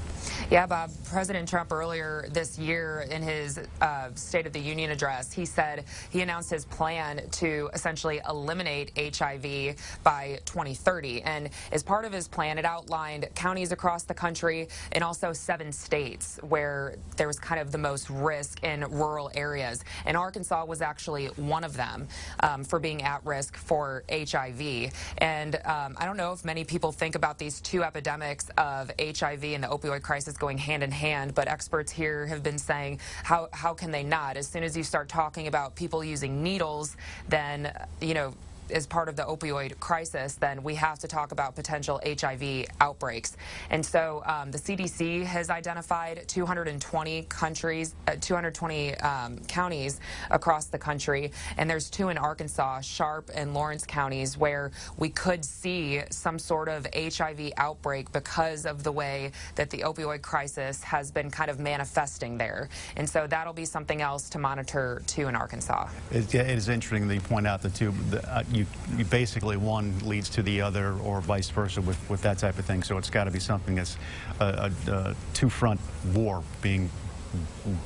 Yeah, 0.51 0.67
Bob. 0.67 0.91
President 1.05 1.49
Trump 1.49 1.71
earlier 1.71 2.27
this 2.33 2.59
year 2.59 3.07
in 3.09 3.23
his 3.23 3.61
uh, 3.81 4.09
State 4.17 4.47
of 4.49 4.53
the 4.53 4.59
Union 4.59 4.91
address, 4.91 5.33
he 5.33 5.45
said 5.45 5.85
he 6.11 6.23
announced 6.23 6.51
his 6.51 6.65
plan 6.65 7.23
to 7.31 7.71
essentially 7.73 8.21
eliminate 8.29 8.91
HIV 8.97 9.77
by 10.03 10.41
2030. 10.47 11.23
And 11.23 11.51
as 11.71 11.85
part 11.85 12.05
of 12.05 12.13
his 12.13 12.27
plan, 12.27 12.59
it 12.59 12.65
outlined 12.65 13.29
counties 13.37 13.71
across 13.71 14.03
the 14.03 14.15
country 14.15 14.67
and 14.91 15.05
also 15.05 15.33
seven 15.33 15.71
states 15.71 16.41
where 16.43 16.97
there 17.17 17.29
was 17.29 17.39
kind 17.39 17.61
of 17.61 17.71
the 17.71 17.79
most 17.79 18.11
risk 18.11 18.65
in 18.65 18.81
rural 18.91 19.31
areas. 19.37 19.85
And 20.05 20.17
Arkansas 20.17 20.65
was 20.65 20.83
actually 20.83 21.27
one 21.37 21.63
of 21.63 21.77
them 21.77 22.09
um, 22.41 22.65
for 22.65 22.81
being 22.81 23.03
at 23.03 23.25
risk 23.25 23.57
for 23.57 24.03
HIV. 24.11 24.93
And 25.19 25.55
um, 25.65 25.97
I 25.97 26.07
don't 26.07 26.17
know 26.17 26.33
if 26.33 26.45
many 26.45 26.65
people 26.65 26.91
think 26.91 27.15
about 27.15 27.39
these 27.39 27.61
two 27.61 27.85
epidemics 27.85 28.49
of 28.59 28.91
HIV 28.99 29.45
and 29.45 29.63
the 29.63 29.69
opioid 29.69 30.03
crisis 30.03 30.37
going 30.41 30.59
hand 30.59 30.83
in 30.83 30.91
hand, 30.91 31.35
but 31.35 31.47
experts 31.47 31.93
here 31.93 32.27
have 32.27 32.43
been 32.43 32.59
saying, 32.59 32.99
how, 33.23 33.49
how 33.53 33.73
can 33.73 33.93
they 33.93 34.03
not? 34.03 34.37
As 34.37 34.49
soon 34.49 34.65
as 34.65 34.77
you 34.77 34.83
start 34.83 35.09
talking 35.09 35.47
about 35.47 35.77
people 35.77 36.03
using 36.03 36.43
needles, 36.43 36.97
then, 37.29 37.73
you 38.01 38.15
know, 38.15 38.35
as 38.71 38.87
part 38.87 39.09
of 39.09 39.17
the 39.17 39.23
opioid 39.23 39.79
crisis, 39.81 40.35
then 40.35 40.63
we 40.63 40.75
have 40.75 40.99
to 41.01 41.09
talk 41.09 41.33
about 41.33 41.55
potential 41.55 42.01
HIV 42.05 42.67
outbreaks. 42.81 43.37
And 43.71 43.85
so 43.85 44.23
um, 44.27 44.51
the 44.51 44.59
CDC 44.59 45.25
has 45.25 45.51
identified 45.51 46.25
220 46.27 47.23
countries, 47.25 47.95
uh, 48.07 48.17
220 48.21 48.97
um, 48.97 49.39
counties 49.49 50.01
across 50.31 50.67
the 50.67 50.79
country, 50.79 51.33
and 51.57 51.69
there's 51.69 51.91
two 51.91 52.09
in 52.09 52.19
Arkansas, 52.19 52.81
Sharp 52.81 53.31
and 53.35 53.55
Lawrence 53.55 53.85
counties, 53.87 54.37
where 54.37 54.71
we 54.97 55.09
could 55.09 55.45
see 55.45 56.03
some 56.11 56.39
sort 56.39 56.69
of 56.69 56.87
HIV 56.95 57.53
outbreak 57.57 58.13
because 58.13 58.67
of 58.67 58.83
the 58.83 58.93
way 58.93 59.33
that 59.55 59.71
the 59.71 59.79
opioid 59.79 60.23
crisis 60.23 60.83
has 60.83 61.11
been 61.11 61.31
kind 61.31 61.51
of 61.51 61.59
manifesting 61.59 62.39
there. 62.39 62.69
And 62.97 63.09
so 63.09 63.27
that'll 63.27 63.53
be 63.53 63.65
something 63.65 64.03
else 64.03 64.29
to 64.31 64.39
monitor 64.39 65.03
too 65.07 65.29
in 65.29 65.37
Arkansas. 65.37 65.89
it 66.11 66.35
is 66.35 66.69
interesting 66.69 67.09
that 67.09 67.15
you 67.15 67.21
point 67.21 67.47
out 67.47 67.63
the 67.63 67.71
two. 67.71 67.93
The, 68.11 68.29
uh, 68.29 68.43
you 68.51 68.60
you, 68.61 68.67
you 68.97 69.05
basically 69.05 69.57
one 69.57 69.99
leads 70.01 70.29
to 70.31 70.43
the 70.43 70.61
other 70.61 70.93
or 71.05 71.21
vice 71.21 71.51
versa 71.51 71.81
with, 71.81 71.99
with 72.11 72.23
that 72.23 72.39
type 72.39 72.59
of 72.59 72.65
thing. 72.65 72.83
So 72.83 72.99
it's 72.99 73.11
got 73.11 73.25
to 73.25 73.31
be 73.31 73.41
something 73.41 73.75
that's 73.75 73.97
a, 74.41 74.71
a, 74.89 74.93
a 74.93 75.17
two-front 75.35 75.81
war 76.15 76.43
being 76.63 76.91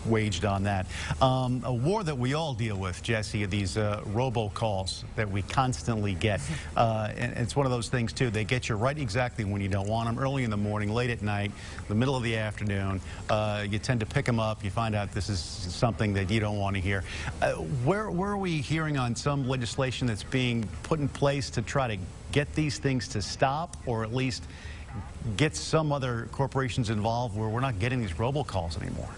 waged 0.06 0.44
on 0.44 0.64
that. 0.64 0.87
Um, 1.20 1.62
a 1.64 1.73
war 1.73 2.02
that 2.05 2.17
we 2.17 2.35
all 2.35 2.55
deal 2.55 2.76
with, 2.76 3.02
Jesse, 3.02 3.44
are 3.44 3.49
these 3.49 3.76
uh, 3.76 4.02
robocalls 4.12 5.05
that 5.17 5.31
we 5.31 5.43
constantly 5.43 6.14
get. 6.14 6.41
Uh, 6.76 7.12
and 7.17 7.32
it's 7.37 7.55
one 7.55 7.67
of 7.67 7.73
those 7.73 7.88
things, 7.88 8.12
too. 8.12 8.31
They 8.31 8.43
get 8.43 8.69
you 8.69 8.75
right 8.75 8.99
exactly 8.99 9.44
when 9.44 9.61
you 9.61 9.69
don't 9.69 9.88
want 9.88 10.08
them, 10.08 10.19
early 10.19 10.43
in 10.43 10.50
the 10.50 10.56
morning, 10.56 10.93
late 10.93 11.08
at 11.08 11.23
night, 11.23 11.52
the 11.88 11.94
middle 11.94 12.17
of 12.17 12.23
the 12.23 12.37
afternoon. 12.37 13.00
Uh, 13.31 13.64
you 13.69 13.79
tend 13.79 14.00
to 14.00 14.06
pick 14.06 14.25
them 14.25 14.41
up. 14.41 14.64
You 14.64 14.70
find 14.70 14.94
out 14.94 15.12
this 15.12 15.29
is 15.29 15.38
something 15.38 16.14
that 16.14 16.31
you 16.31 16.41
don't 16.41 16.58
want 16.58 16.75
to 16.75 16.82
hear. 16.82 17.05
Uh, 17.41 17.52
where, 17.85 18.11
where 18.11 18.31
are 18.31 18.37
we 18.37 18.61
hearing 18.61 18.96
on 18.96 19.14
some 19.14 19.49
legislation 19.49 20.06
that's 20.06 20.25
being 20.25 20.69
put 20.82 20.99
in 20.99 21.08
place 21.08 21.49
to 21.50 21.62
try 21.62 21.87
to 21.87 21.99
get 22.32 22.52
these 22.55 22.79
things 22.79 23.06
to 23.08 23.22
stop 23.22 23.77
or 23.86 24.03
at 24.03 24.13
least 24.13 24.43
get 25.36 25.56
some 25.56 25.93
other 25.93 26.29
corporations 26.32 26.91
involved 26.91 27.36
where 27.36 27.48
we're 27.48 27.60
not 27.60 27.79
getting 27.79 28.01
these 28.01 28.13
robocalls 28.13 28.81
anymore? 28.81 29.08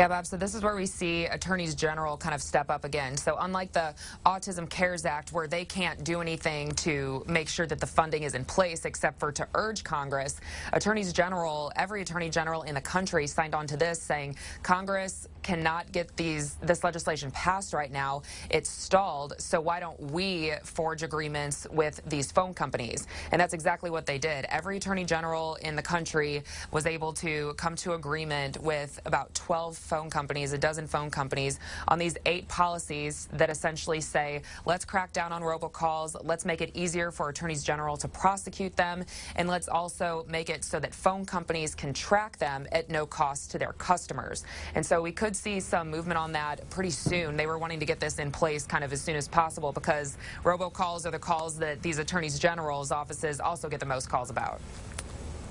Yeah, 0.00 0.08
Bob, 0.08 0.24
so 0.24 0.38
this 0.38 0.54
is 0.54 0.62
where 0.62 0.74
we 0.76 0.86
see 0.86 1.26
attorneys 1.26 1.74
general 1.74 2.16
kind 2.16 2.34
of 2.34 2.40
step 2.42 2.70
up 2.70 2.86
again. 2.86 3.18
So 3.18 3.36
unlike 3.38 3.72
the 3.72 3.94
Autism 4.24 4.66
Cares 4.70 5.04
Act, 5.04 5.34
where 5.34 5.46
they 5.46 5.66
can't 5.66 6.02
do 6.04 6.22
anything 6.22 6.72
to 6.76 7.22
make 7.28 7.50
sure 7.50 7.66
that 7.66 7.80
the 7.80 7.86
funding 7.86 8.22
is 8.22 8.34
in 8.34 8.46
place 8.46 8.86
except 8.86 9.20
for 9.20 9.30
to 9.32 9.46
urge 9.54 9.84
Congress, 9.84 10.40
attorneys 10.72 11.12
general, 11.12 11.70
every 11.76 12.00
attorney 12.00 12.30
general 12.30 12.62
in 12.62 12.74
the 12.76 12.80
country 12.80 13.26
signed 13.26 13.54
on 13.54 13.66
to 13.66 13.76
this 13.76 14.00
saying 14.00 14.36
Congress 14.62 15.28
cannot 15.50 15.90
get 15.90 16.16
these 16.16 16.54
this 16.62 16.84
legislation 16.84 17.28
passed 17.32 17.72
right 17.72 17.90
now. 17.90 18.22
It's 18.50 18.70
stalled. 18.70 19.32
So 19.38 19.60
why 19.60 19.80
don't 19.80 20.00
we 20.00 20.52
forge 20.62 21.02
agreements 21.02 21.66
with 21.72 22.00
these 22.06 22.30
phone 22.30 22.54
companies? 22.54 23.08
And 23.32 23.40
that's 23.40 23.52
exactly 23.52 23.90
what 23.90 24.06
they 24.06 24.16
did. 24.16 24.44
Every 24.44 24.76
attorney 24.76 25.04
general 25.04 25.56
in 25.56 25.74
the 25.74 25.82
country 25.82 26.44
was 26.70 26.86
able 26.86 27.12
to 27.14 27.54
come 27.54 27.74
to 27.76 27.94
agreement 27.94 28.62
with 28.62 29.00
about 29.06 29.34
12 29.34 29.76
phone 29.76 30.08
companies, 30.08 30.52
a 30.52 30.58
dozen 30.58 30.86
phone 30.86 31.10
companies, 31.10 31.58
on 31.88 31.98
these 31.98 32.16
eight 32.26 32.46
policies 32.46 33.28
that 33.32 33.50
essentially 33.50 34.00
say, 34.00 34.42
let's 34.66 34.84
crack 34.84 35.12
down 35.12 35.32
on 35.32 35.42
robocalls, 35.42 36.14
let's 36.22 36.44
make 36.44 36.60
it 36.60 36.70
easier 36.74 37.10
for 37.10 37.28
attorneys 37.28 37.64
general 37.64 37.96
to 37.96 38.06
prosecute 38.06 38.76
them, 38.76 39.04
and 39.34 39.48
let's 39.48 39.66
also 39.66 40.24
make 40.28 40.48
it 40.48 40.62
so 40.62 40.78
that 40.78 40.94
phone 40.94 41.24
companies 41.24 41.74
can 41.74 41.92
track 41.92 42.38
them 42.38 42.68
at 42.70 42.88
no 42.88 43.04
cost 43.04 43.50
to 43.50 43.58
their 43.58 43.72
customers. 43.72 44.44
And 44.76 44.86
so 44.86 45.02
we 45.02 45.10
could 45.10 45.34
see 45.40 45.58
some 45.58 45.90
movement 45.90 46.18
on 46.18 46.32
that 46.32 46.68
pretty 46.68 46.90
soon. 46.90 47.36
They 47.36 47.46
were 47.46 47.58
wanting 47.58 47.80
to 47.80 47.86
get 47.86 47.98
this 47.98 48.18
in 48.18 48.30
place 48.30 48.66
kind 48.66 48.84
of 48.84 48.92
as 48.92 49.00
soon 49.00 49.16
as 49.16 49.26
possible 49.26 49.72
because 49.72 50.18
robocalls 50.44 51.06
are 51.06 51.10
the 51.10 51.18
calls 51.18 51.56
that 51.58 51.80
these 51.80 51.98
attorneys 51.98 52.38
general's 52.38 52.92
offices 52.92 53.40
also 53.40 53.68
get 53.68 53.80
the 53.80 53.86
most 53.86 54.10
calls 54.10 54.28
about. 54.28 54.60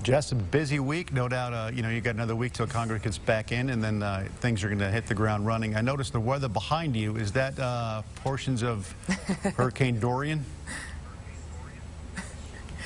Jess, 0.02 0.32
a 0.32 0.34
busy 0.36 0.78
week, 0.78 1.12
no 1.12 1.28
doubt. 1.28 1.52
Uh, 1.52 1.70
you 1.74 1.82
know, 1.82 1.90
you 1.90 2.00
got 2.00 2.14
another 2.14 2.36
week 2.36 2.54
till 2.54 2.66
Congress 2.66 3.02
gets 3.02 3.18
back 3.18 3.52
in, 3.52 3.68
and 3.68 3.84
then 3.84 4.02
uh, 4.02 4.26
things 4.40 4.64
are 4.64 4.68
going 4.68 4.78
to 4.78 4.90
hit 4.90 5.06
the 5.06 5.14
ground 5.14 5.44
running. 5.44 5.76
I 5.76 5.82
noticed 5.82 6.14
the 6.14 6.20
weather 6.20 6.48
behind 6.48 6.96
you. 6.96 7.16
Is 7.16 7.32
that 7.32 7.58
uh, 7.58 8.00
portions 8.14 8.62
of 8.62 8.90
Hurricane 9.56 10.00
Dorian? 10.00 10.42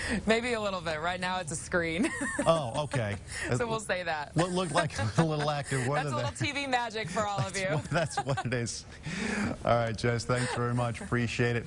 Maybe 0.27 0.53
a 0.53 0.61
little 0.61 0.81
bit. 0.81 1.01
Right 1.01 1.21
now 1.21 1.41
it's 1.41 1.53
a 1.53 1.57
screen. 1.57 2.11
oh, 2.47 2.85
okay. 2.85 3.17
so 3.57 3.67
we'll 3.67 3.81
say 3.81 4.03
that. 4.03 4.31
What 4.35 4.51
looked 4.51 4.73
like 4.73 4.93
a 5.19 5.23
little 5.25 5.51
active 5.51 5.87
weather. 5.87 6.11
That's 6.11 6.13
a 6.13 6.47
little 6.47 6.55
TV 6.55 6.69
magic 6.69 7.09
for 7.09 7.27
all 7.27 7.39
of 7.39 7.57
you. 7.57 7.67
What, 7.67 7.85
that's 7.85 8.17
what 8.19 8.45
it 8.47 8.55
is. 8.55 8.85
All 9.65 9.77
right, 9.77 9.97
Jess, 9.97 10.25
thanks 10.25 10.55
very 10.55 10.75
much. 10.75 11.01
Appreciate 11.01 11.57
it. 11.57 11.67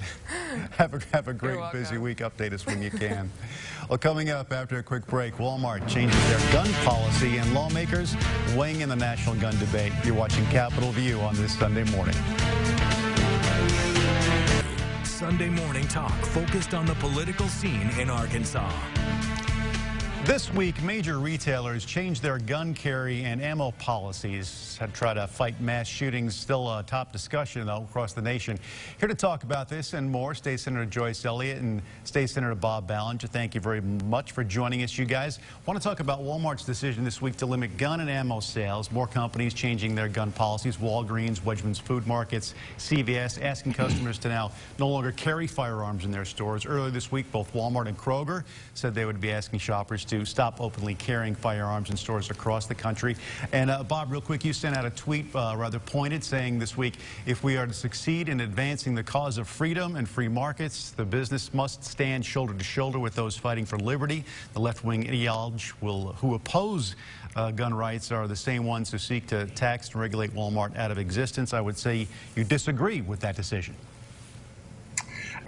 Have 0.78 0.94
a, 0.94 1.02
have 1.14 1.28
a 1.28 1.34
great 1.34 1.60
busy 1.72 1.98
week. 1.98 2.20
Update 2.20 2.54
us 2.54 2.66
when 2.66 2.82
you 2.82 2.92
can. 2.92 3.30
well, 3.90 3.98
coming 3.98 4.30
up 4.30 4.52
after 4.52 4.80
a 4.80 4.84
quick 4.84 5.06
break, 5.08 5.36
Walmart 5.36 5.88
changes 5.88 6.20
their 6.30 6.52
gun 6.54 6.72
policy 6.86 7.38
and 7.38 7.54
lawmakers 7.54 8.16
weighing 8.56 8.82
in 8.82 8.90
the 8.90 8.96
national 8.96 9.36
gun 9.36 9.58
debate. 9.60 9.92
You're 10.04 10.16
watching 10.16 10.46
Capitol 10.46 10.92
View 10.92 11.20
on 11.22 11.36
this 11.36 11.58
Sunday 11.58 11.84
morning. 11.92 12.16
Sunday 15.18 15.50
morning 15.50 15.88
talk 15.88 16.14
focused 16.28 16.76
on 16.76 16.86
the 16.86 16.94
political 16.94 17.48
scene 17.48 17.90
in 18.00 18.08
Arkansas. 18.08 18.70
This 20.28 20.54
week, 20.54 20.84
major 20.84 21.20
retailers 21.20 21.86
changed 21.86 22.22
their 22.22 22.38
gun 22.38 22.74
carry 22.74 23.24
and 23.24 23.42
ammo 23.42 23.72
policies 23.80 24.76
to 24.78 24.90
try 24.90 25.14
to 25.14 25.26
fight 25.26 25.62
mass 25.62 25.88
shootings. 25.88 26.36
Still 26.36 26.70
a 26.70 26.84
top 26.84 27.14
discussion, 27.14 27.66
though, 27.66 27.84
across 27.90 28.12
the 28.12 28.22
nation. 28.22 28.60
Here 29.00 29.08
to 29.08 29.16
talk 29.16 29.44
about 29.44 29.70
this 29.70 29.94
and 29.94 30.12
more, 30.12 30.36
State 30.36 30.60
Senator 30.60 30.86
Joyce 30.86 31.24
Elliott 31.24 31.60
and 31.60 31.82
State 32.04 32.30
Senator 32.30 32.56
Bob 32.56 32.88
Ballinger. 32.88 33.28
Thank 33.28 33.56
you 33.56 33.62
very 33.62 33.80
much 33.80 34.34
for 34.34 34.44
joining 34.44 34.84
us, 34.84 34.98
you 34.98 35.06
guys. 35.06 35.40
Want 35.66 35.82
to 35.82 35.84
talk 35.88 36.02
about 36.02 36.20
Walmart's 36.20 36.66
decision 36.66 37.06
this 37.06 37.22
week 37.22 37.38
to 37.38 37.46
limit 37.46 37.78
gun 37.78 38.02
and 38.02 38.10
ammo 38.10 38.42
sales. 38.42 38.92
More 38.92 39.08
companies 39.08 39.54
changing 39.54 39.96
their 39.96 40.10
gun 40.10 40.34
policies. 40.34 40.76
Walgreens, 40.76 41.40
Wegmans 41.40 41.80
Food 41.80 42.06
Markets, 42.06 42.54
CVS, 42.78 43.42
asking 43.42 43.76
customers 43.76 44.20
to 44.20 44.28
now 44.28 44.52
no 44.78 44.90
longer 44.90 45.14
carry 45.14 45.48
firearms 45.48 46.04
in 46.04 46.12
their 46.12 46.26
stores. 46.26 46.66
Earlier 46.66 46.92
this 46.92 47.14
week, 47.14 47.32
both 47.32 47.54
Walmart 47.54 47.88
and 47.88 47.98
Kroger 47.98 48.44
said 48.74 48.94
they 48.94 49.06
would 49.06 49.22
be 49.22 49.32
asking 49.32 49.60
shoppers 49.60 50.04
to 50.04 50.17
stop 50.26 50.62
openly 50.62 50.96
carrying 50.96 51.36
firearms 51.36 51.90
in 51.90 51.98
stores 51.98 52.30
across 52.30 52.66
the 52.68 52.76
country. 52.76 53.16
And 53.52 53.70
uh, 53.70 53.84
Bob, 53.84 54.12
real 54.12 54.22
quick, 54.22 54.44
you 54.46 54.54
sent 54.54 54.76
out 54.76 54.86
a 54.86 54.90
tweet 54.90 55.26
uh, 55.36 55.56
rather 55.58 55.80
pointed 55.80 56.24
saying 56.24 56.60
this 56.60 56.78
week, 56.78 56.96
if 57.26 57.44
we 57.44 57.58
are 57.58 57.68
to 57.68 57.74
succeed 57.74 58.30
in 58.30 58.42
advancing 58.42 58.96
the 58.96 59.04
cause 59.04 59.38
of 59.38 59.48
freedom 59.48 59.96
and 59.96 60.08
free 60.08 60.28
markets, 60.28 60.92
the 60.92 61.06
business 61.06 61.54
must 61.54 61.84
stand 61.84 62.26
shoulder 62.26 62.54
to 62.54 62.64
shoulder 62.64 63.00
with 63.00 63.16
those 63.16 63.38
fighting 63.38 63.66
for 63.66 63.78
liberty. 63.78 64.24
The 64.54 64.60
left-wing 64.60 65.10
ideology 65.10 65.72
will, 65.82 66.14
who 66.14 66.36
oppose 66.36 66.96
uh, 67.36 67.52
gun 67.52 67.74
rights 67.74 68.12
are 68.12 68.28
the 68.28 68.36
same 68.36 68.64
ones 68.64 68.92
who 68.92 68.98
seek 68.98 69.28
to 69.28 69.46
tax 69.48 69.90
and 69.90 70.02
regulate 70.02 70.32
Walmart 70.32 70.76
out 70.76 70.92
of 70.92 70.98
existence. 70.98 71.54
I 71.54 71.62
would 71.62 71.78
say 71.78 72.08
you 72.36 72.44
disagree 72.44 73.02
with 73.02 73.20
that 73.20 73.36
decision. 73.36 73.76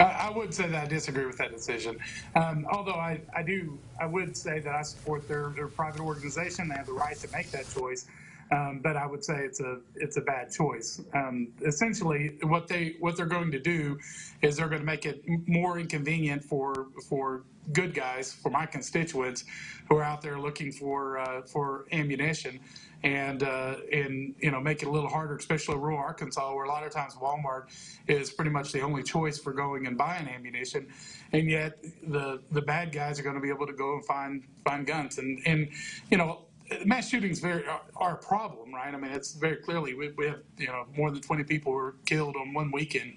I 0.03 0.31
would 0.35 0.53
say 0.53 0.67
that 0.67 0.83
I 0.83 0.87
disagree 0.87 1.25
with 1.25 1.37
that 1.37 1.51
decision. 1.51 1.99
Um, 2.35 2.65
although 2.71 2.93
I, 2.93 3.21
I 3.35 3.43
do, 3.43 3.77
I 3.99 4.05
would 4.05 4.35
say 4.37 4.59
that 4.59 4.73
I 4.73 4.81
support 4.81 5.27
their, 5.27 5.51
their 5.55 5.67
private 5.67 6.01
organization. 6.01 6.69
They 6.69 6.75
have 6.75 6.85
the 6.85 6.93
right 6.93 7.17
to 7.17 7.27
make 7.31 7.51
that 7.51 7.69
choice. 7.69 8.05
Um, 8.51 8.79
but 8.81 8.97
I 8.97 9.05
would 9.05 9.23
say 9.23 9.39
it's 9.45 9.59
a 9.59 9.77
it's 9.95 10.17
a 10.17 10.21
bad 10.21 10.51
choice. 10.51 10.99
Um, 11.13 11.49
essentially, 11.63 12.37
what 12.43 12.67
they 12.67 12.95
what 12.99 13.15
they're 13.15 13.27
going 13.27 13.51
to 13.51 13.59
do 13.59 13.99
is 14.41 14.57
they're 14.57 14.69
going 14.69 14.81
to 14.81 14.85
make 14.85 15.05
it 15.05 15.23
more 15.47 15.77
inconvenient 15.77 16.43
for 16.43 16.87
for 17.07 17.43
good 17.73 17.93
guys, 17.93 18.33
for 18.33 18.49
my 18.49 18.65
constituents, 18.65 19.45
who 19.87 19.97
are 19.97 20.03
out 20.03 20.21
there 20.23 20.39
looking 20.39 20.71
for 20.71 21.19
uh, 21.19 21.43
for 21.43 21.85
ammunition 21.91 22.59
and 23.03 23.43
uh, 23.43 23.75
and 23.91 24.35
you 24.39 24.51
know 24.51 24.59
make 24.59 24.81
it 24.83 24.87
a 24.87 24.91
little 24.91 25.09
harder, 25.09 25.35
especially 25.35 25.75
rural 25.75 25.97
Arkansas, 25.97 26.53
where 26.53 26.65
a 26.65 26.67
lot 26.67 26.85
of 26.85 26.91
times 26.91 27.15
Walmart 27.15 27.67
is 28.07 28.31
pretty 28.31 28.51
much 28.51 28.71
the 28.71 28.81
only 28.81 29.03
choice 29.03 29.37
for 29.37 29.53
going 29.53 29.87
and 29.87 29.97
buying 29.97 30.27
ammunition, 30.27 30.87
and 31.31 31.49
yet 31.49 31.83
the 32.07 32.41
the 32.51 32.61
bad 32.61 32.91
guys 32.91 33.19
are 33.19 33.23
going 33.23 33.35
to 33.35 33.41
be 33.41 33.49
able 33.49 33.67
to 33.67 33.73
go 33.73 33.93
and 33.95 34.05
find 34.05 34.43
find 34.65 34.85
guns, 34.85 35.17
and 35.17 35.39
and 35.45 35.69
you 36.11 36.17
know 36.17 36.45
mass 36.85 37.09
shootings 37.09 37.39
very 37.39 37.63
are, 37.95 38.13
a 38.13 38.17
problem, 38.17 38.73
right? 38.73 38.93
I 38.93 38.97
mean, 38.97 39.11
it's 39.11 39.33
very 39.33 39.57
clearly 39.57 39.93
we, 39.93 40.11
we 40.11 40.27
have 40.27 40.41
you 40.57 40.67
know 40.67 40.85
more 40.95 41.11
than 41.11 41.21
20 41.21 41.43
people 41.43 41.71
were 41.71 41.95
killed 42.05 42.35
on 42.35 42.53
one 42.53 42.71
weekend, 42.71 43.13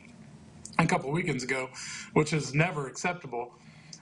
a 0.79 0.87
couple 0.87 1.09
of 1.09 1.15
weekends 1.15 1.45
ago, 1.45 1.71
which 2.13 2.33
is 2.33 2.55
never 2.55 2.87
acceptable. 2.87 3.55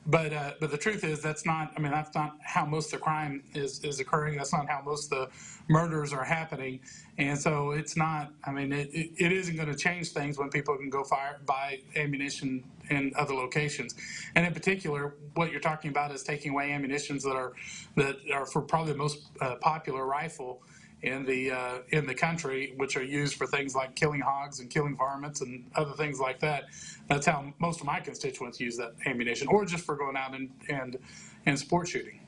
But 0.06 0.32
uh, 0.32 0.52
but 0.60 0.70
the 0.70 0.78
truth 0.78 1.04
is 1.04 1.20
that's 1.20 1.44
not. 1.44 1.72
I 1.76 1.80
mean 1.80 1.92
that's 1.92 2.14
not 2.14 2.36
how 2.42 2.64
most 2.64 2.86
of 2.86 3.00
the 3.00 3.04
crime 3.04 3.42
is 3.54 3.84
is 3.84 4.00
occurring. 4.00 4.38
That's 4.38 4.52
not 4.52 4.68
how 4.68 4.82
most 4.84 5.12
of 5.12 5.18
the 5.18 5.28
murders 5.68 6.12
are 6.12 6.24
happening. 6.24 6.80
And 7.18 7.38
so 7.38 7.72
it's 7.72 7.96
not. 7.96 8.32
I 8.44 8.50
mean 8.50 8.72
it, 8.72 8.88
it, 8.94 9.10
it 9.18 9.32
isn't 9.32 9.56
going 9.56 9.68
to 9.68 9.76
change 9.76 10.08
things 10.10 10.38
when 10.38 10.48
people 10.48 10.76
can 10.76 10.88
go 10.88 11.04
fire 11.04 11.38
buy 11.44 11.80
ammunition 11.96 12.64
in 12.88 13.12
other 13.16 13.34
locations. 13.34 13.94
And 14.34 14.46
in 14.46 14.54
particular, 14.54 15.16
what 15.34 15.52
you're 15.52 15.60
talking 15.60 15.90
about 15.90 16.12
is 16.12 16.22
taking 16.22 16.52
away 16.52 16.72
ammunitions 16.72 17.22
that 17.24 17.36
are 17.36 17.52
that 17.96 18.16
are 18.32 18.46
for 18.46 18.62
probably 18.62 18.92
the 18.92 18.98
most 18.98 19.26
uh, 19.40 19.56
popular 19.56 20.06
rifle 20.06 20.62
in 21.02 21.24
the 21.24 21.50
uh, 21.50 21.78
in 21.90 22.06
the 22.06 22.14
country, 22.14 22.74
which 22.76 22.96
are 22.96 23.02
used 23.02 23.34
for 23.34 23.46
things 23.46 23.74
like 23.74 23.94
killing 23.96 24.20
hogs 24.20 24.60
and 24.60 24.70
killing 24.70 24.96
varmints 24.96 25.40
and 25.40 25.70
other 25.74 25.92
things 25.92 26.20
like 26.20 26.40
that. 26.40 26.64
That's 27.08 27.26
how 27.26 27.52
most 27.58 27.80
of 27.80 27.86
my 27.86 28.00
constituents 28.00 28.60
use 28.60 28.76
that 28.76 28.92
ammunition, 29.06 29.48
or 29.48 29.64
just 29.64 29.84
for 29.84 29.96
going 29.96 30.16
out 30.16 30.34
and 30.34 30.50
and 30.68 30.98
and 31.46 31.58
sport 31.58 31.88
shooting. 31.88 32.20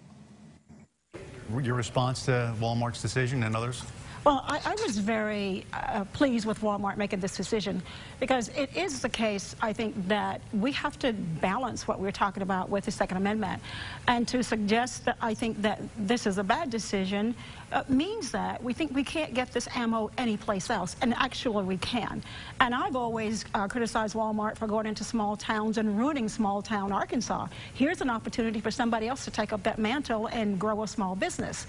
Your 1.62 1.74
response 1.74 2.24
to 2.24 2.54
Walmart's 2.60 3.02
decision 3.02 3.42
and 3.42 3.54
others? 3.54 3.82
Well, 4.24 4.44
I, 4.46 4.60
I 4.64 4.76
was 4.80 4.98
very 4.98 5.66
uh, 5.72 6.04
pleased 6.12 6.46
with 6.46 6.60
Walmart 6.60 6.96
making 6.96 7.18
this 7.18 7.36
decision 7.36 7.82
because 8.20 8.50
it 8.50 8.70
is 8.76 9.00
the 9.00 9.08
case, 9.08 9.56
I 9.60 9.72
think, 9.72 9.96
that 10.06 10.40
we 10.52 10.70
have 10.72 10.96
to 11.00 11.12
balance 11.12 11.88
what 11.88 11.98
we're 11.98 12.12
talking 12.12 12.44
about 12.44 12.70
with 12.70 12.84
the 12.84 12.92
Second 12.92 13.16
Amendment. 13.16 13.60
And 14.06 14.28
to 14.28 14.44
suggest 14.44 15.06
that 15.06 15.16
I 15.20 15.34
think 15.34 15.60
that 15.62 15.80
this 15.98 16.24
is 16.24 16.38
a 16.38 16.44
bad 16.44 16.70
decision 16.70 17.34
uh, 17.72 17.82
means 17.88 18.30
that 18.30 18.62
we 18.62 18.72
think 18.72 18.94
we 18.94 19.02
can't 19.02 19.34
get 19.34 19.52
this 19.52 19.66
ammo 19.74 20.08
anyplace 20.16 20.70
else. 20.70 20.94
And 21.02 21.14
actually, 21.14 21.64
we 21.64 21.78
can. 21.78 22.22
And 22.60 22.76
I've 22.76 22.94
always 22.94 23.44
uh, 23.54 23.66
criticized 23.66 24.14
Walmart 24.14 24.56
for 24.56 24.68
going 24.68 24.86
into 24.86 25.02
small 25.02 25.36
towns 25.36 25.78
and 25.78 25.98
ruining 25.98 26.28
small 26.28 26.62
town 26.62 26.92
Arkansas. 26.92 27.48
Here's 27.74 28.00
an 28.00 28.10
opportunity 28.10 28.60
for 28.60 28.70
somebody 28.70 29.08
else 29.08 29.24
to 29.24 29.32
take 29.32 29.52
up 29.52 29.64
that 29.64 29.78
mantle 29.78 30.28
and 30.28 30.60
grow 30.60 30.84
a 30.84 30.86
small 30.86 31.16
business. 31.16 31.66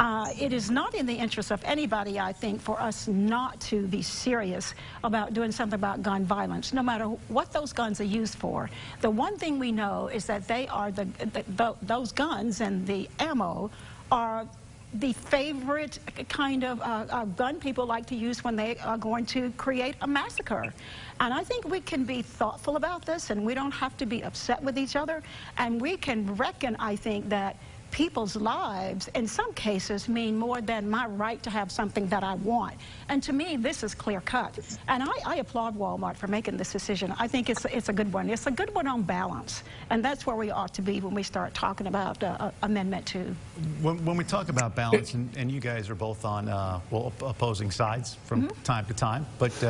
Uh, 0.00 0.28
it 0.40 0.52
is 0.52 0.70
not 0.70 0.94
in 0.94 1.06
the 1.06 1.14
interest 1.14 1.52
of 1.52 1.62
anybody, 1.64 2.18
I 2.18 2.32
think, 2.32 2.60
for 2.60 2.80
us 2.80 3.06
not 3.06 3.60
to 3.62 3.86
be 3.86 4.02
serious 4.02 4.74
about 5.04 5.34
doing 5.34 5.52
something 5.52 5.78
about 5.78 6.02
gun 6.02 6.24
violence, 6.24 6.72
no 6.72 6.82
matter 6.82 7.04
what 7.28 7.52
those 7.52 7.72
guns 7.72 8.00
are 8.00 8.04
used 8.04 8.34
for. 8.34 8.68
The 9.02 9.10
one 9.10 9.38
thing 9.38 9.58
we 9.58 9.70
know 9.70 10.08
is 10.08 10.24
that 10.26 10.48
they 10.48 10.66
are 10.68 10.90
the, 10.90 11.04
the, 11.04 11.44
the 11.56 11.74
those 11.82 12.10
guns 12.10 12.60
and 12.60 12.84
the 12.86 13.08
ammo 13.20 13.70
are 14.10 14.46
the 14.94 15.12
favorite 15.12 15.98
kind 16.28 16.64
of 16.64 16.80
uh, 16.80 17.06
uh, 17.10 17.24
gun 17.24 17.58
people 17.58 17.84
like 17.84 18.06
to 18.06 18.14
use 18.14 18.44
when 18.44 18.54
they 18.54 18.76
are 18.78 18.96
going 18.96 19.26
to 19.26 19.50
create 19.52 19.96
a 20.02 20.06
massacre. 20.06 20.72
And 21.20 21.34
I 21.34 21.42
think 21.42 21.68
we 21.68 21.80
can 21.80 22.04
be 22.04 22.22
thoughtful 22.22 22.76
about 22.76 23.04
this 23.04 23.30
and 23.30 23.44
we 23.44 23.54
don't 23.54 23.72
have 23.72 23.96
to 23.98 24.06
be 24.06 24.22
upset 24.22 24.62
with 24.62 24.78
each 24.78 24.96
other. 24.96 25.22
And 25.58 25.80
we 25.80 25.96
can 25.96 26.34
reckon, 26.36 26.76
I 26.78 26.96
think, 26.96 27.28
that 27.28 27.56
people's 27.94 28.34
lives, 28.34 29.08
in 29.14 29.24
some 29.24 29.52
cases, 29.52 30.08
mean 30.08 30.36
more 30.36 30.60
than 30.60 30.90
my 30.90 31.06
right 31.06 31.40
to 31.44 31.48
have 31.48 31.70
something 31.70 32.08
that 32.08 32.24
I 32.24 32.34
want. 32.34 32.74
And 33.08 33.22
to 33.22 33.32
me, 33.32 33.56
this 33.56 33.84
is 33.84 33.94
clear 33.94 34.20
cut. 34.20 34.58
And 34.88 35.00
I, 35.04 35.12
I 35.24 35.36
applaud 35.36 35.78
Walmart 35.78 36.16
for 36.16 36.26
making 36.26 36.56
this 36.56 36.72
decision. 36.72 37.14
I 37.20 37.28
think 37.28 37.48
it's, 37.48 37.64
it's 37.66 37.88
a 37.88 37.92
good 37.92 38.12
one. 38.12 38.28
It's 38.28 38.48
a 38.48 38.50
good 38.50 38.74
one 38.74 38.88
on 38.88 39.02
balance. 39.02 39.62
And 39.90 40.04
that's 40.04 40.26
where 40.26 40.34
we 40.34 40.50
ought 40.50 40.74
to 40.74 40.82
be 40.82 41.00
when 41.00 41.14
we 41.14 41.22
start 41.22 41.54
talking 41.54 41.86
about 41.86 42.20
uh, 42.24 42.36
uh 42.40 42.50
Amendment 42.62 43.06
2. 43.06 43.36
When, 43.80 44.04
when, 44.04 44.16
we 44.16 44.24
talk 44.24 44.48
about 44.48 44.74
balance, 44.74 45.14
and, 45.14 45.30
and 45.36 45.52
you 45.52 45.60
guys 45.60 45.88
are 45.88 45.94
both 45.94 46.24
on, 46.24 46.48
uh, 46.48 46.80
well, 46.90 47.12
opposing 47.20 47.70
sides 47.70 48.16
from 48.24 48.40
mm 48.40 48.48
-hmm. 48.48 48.62
time 48.64 48.84
to 48.86 48.94
time, 48.94 49.24
but, 49.38 49.62
uh, 49.62 49.68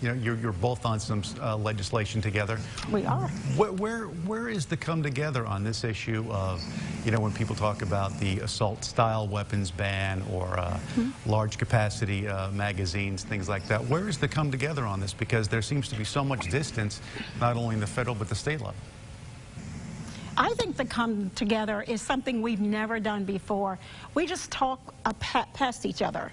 you 0.00 0.08
know, 0.08 0.22
you're, 0.24 0.40
you're 0.40 0.58
both 0.60 0.84
on 0.86 1.00
some 1.00 1.20
uh, 1.20 1.64
legislation 1.64 2.22
together. 2.22 2.58
We 2.90 3.06
are. 3.06 3.28
Where, 3.56 3.74
where, 3.82 4.04
where 4.26 4.48
is 4.52 4.66
the 4.66 4.76
come 4.76 5.02
together 5.02 5.46
on 5.46 5.64
this 5.64 5.84
issue 5.84 6.24
of, 6.30 6.62
you 7.04 7.10
know, 7.10 7.20
when 7.20 7.32
people 7.32 7.54
talk 7.54 7.82
about 7.82 8.18
the 8.18 8.40
assault 8.40 8.84
style 8.84 9.26
weapons 9.26 9.70
ban 9.70 10.22
or 10.32 10.58
uh, 10.58 10.70
mm-hmm. 10.70 11.30
large 11.30 11.58
capacity 11.58 12.28
uh, 12.28 12.50
magazines, 12.50 13.24
things 13.24 13.48
like 13.48 13.66
that. 13.68 13.84
Where 13.86 14.08
is 14.08 14.18
the 14.18 14.28
come 14.28 14.50
together 14.50 14.84
on 14.84 15.00
this? 15.00 15.12
Because 15.12 15.48
there 15.48 15.62
seems 15.62 15.88
to 15.88 15.96
be 15.96 16.04
so 16.04 16.24
much 16.24 16.50
distance, 16.50 17.00
not 17.40 17.56
only 17.56 17.74
in 17.74 17.80
the 17.80 17.86
federal 17.86 18.14
but 18.14 18.28
the 18.28 18.34
state 18.34 18.60
level. 18.60 18.74
I 20.36 20.50
think 20.50 20.76
the 20.76 20.84
come 20.84 21.30
together 21.34 21.82
is 21.88 22.00
something 22.00 22.42
we've 22.42 22.60
never 22.60 23.00
done 23.00 23.24
before. 23.24 23.78
We 24.14 24.24
just 24.24 24.52
talk 24.52 24.94
past 25.18 25.84
each 25.84 26.00
other. 26.00 26.32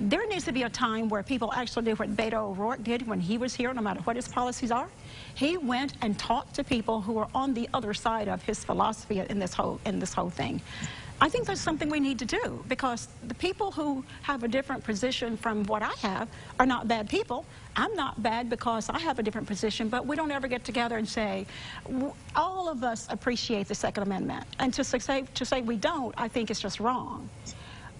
There 0.00 0.26
needs 0.26 0.44
to 0.46 0.52
be 0.52 0.62
a 0.62 0.70
time 0.70 1.08
where 1.08 1.22
people 1.22 1.52
actually 1.52 1.84
do 1.84 1.94
what 1.94 2.16
Beto 2.16 2.50
O'Rourke 2.50 2.82
did 2.82 3.06
when 3.06 3.20
he 3.20 3.38
was 3.38 3.54
here, 3.54 3.72
no 3.72 3.82
matter 3.82 4.00
what 4.00 4.16
his 4.16 4.26
policies 4.26 4.70
are. 4.70 4.88
He 5.34 5.56
went 5.56 5.94
and 6.02 6.18
talked 6.18 6.54
to 6.54 6.64
people 6.64 7.00
who 7.00 7.12
were 7.12 7.28
on 7.34 7.54
the 7.54 7.68
other 7.72 7.94
side 7.94 8.28
of 8.28 8.42
his 8.42 8.64
philosophy 8.64 9.20
in 9.20 9.38
this 9.38 9.54
whole 9.54 9.80
in 9.86 9.98
this 9.98 10.12
whole 10.12 10.30
thing. 10.30 10.60
I 11.20 11.28
think 11.28 11.46
that's 11.46 11.60
something 11.60 11.88
we 11.88 12.00
need 12.00 12.18
to 12.18 12.24
do 12.24 12.64
because 12.68 13.06
the 13.28 13.34
people 13.34 13.70
who 13.70 14.04
have 14.22 14.42
a 14.42 14.48
different 14.48 14.82
position 14.82 15.36
from 15.36 15.62
what 15.66 15.80
I 15.80 15.92
have 16.00 16.28
are 16.58 16.66
not 16.66 16.88
bad 16.88 17.08
people. 17.08 17.44
I'm 17.76 17.94
not 17.94 18.20
bad 18.24 18.50
because 18.50 18.90
I 18.90 18.98
have 18.98 19.20
a 19.20 19.22
different 19.22 19.46
position, 19.46 19.88
but 19.88 20.04
we 20.04 20.16
don't 20.16 20.32
ever 20.32 20.48
get 20.48 20.64
together 20.64 20.96
and 20.96 21.08
say, 21.08 21.46
all 22.34 22.68
of 22.68 22.82
us 22.82 23.06
appreciate 23.08 23.68
the 23.68 23.74
Second 23.76 24.02
Amendment. 24.02 24.46
And 24.58 24.74
to 24.74 24.82
say, 24.82 25.24
to 25.32 25.44
say 25.44 25.60
we 25.60 25.76
don't, 25.76 26.12
I 26.18 26.26
think 26.26 26.50
is 26.50 26.58
just 26.58 26.80
wrong. 26.80 27.28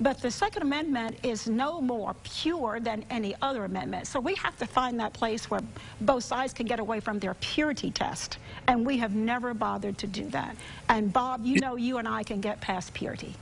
But 0.03 0.21
the 0.21 0.33
Second 0.33 0.63
Amendment 0.63 1.17
is 1.23 1.47
no 1.47 1.81
more 1.81 2.17
pure 2.25 2.81
than 2.81 3.05
any 3.09 3.37
other 3.41 3.65
amendment. 3.65 4.09
So 4.09 4.19
we 4.19 4.35
have 4.35 4.59
to 4.59 4.67
find 4.67 4.99
that 4.99 5.13
place 5.13 5.49
where 5.49 5.61
both 6.01 6.25
sides 6.25 6.53
can 6.53 6.67
get 6.67 6.81
away 6.81 6.99
from 6.99 7.21
their 7.21 7.35
purity 7.35 7.93
test. 7.93 8.39
And 8.67 8.85
we 8.85 8.99
have 8.99 9.15
never 9.15 9.55
bothered 9.55 9.99
to 9.99 10.09
do 10.09 10.29
that. 10.31 10.57
And 10.89 11.13
Bob, 11.13 11.47
you 11.47 11.61
know 11.61 11.77
you 11.77 11.99
and 11.99 12.09
I 12.09 12.25
can 12.25 12.41
get 12.41 12.61
past 12.61 12.93
purity. 12.93 13.37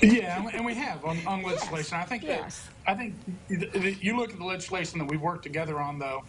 Yeah, 0.00 0.48
and 0.54 0.64
we 0.64 0.72
have 0.74 1.04
on, 1.04 1.18
on 1.26 1.42
legislation. 1.42 1.98
Yes. 1.98 2.02
I 2.02 2.04
think 2.04 2.22
yes. 2.22 2.68
that 2.86 2.92
I 2.92 2.94
think 2.94 3.14
you 4.00 4.16
look 4.16 4.30
at 4.30 4.38
the 4.38 4.44
legislation 4.44 4.98
that 5.00 5.08
we've 5.08 5.20
worked 5.20 5.42
together 5.42 5.78
on, 5.78 5.98
though. 5.98 6.22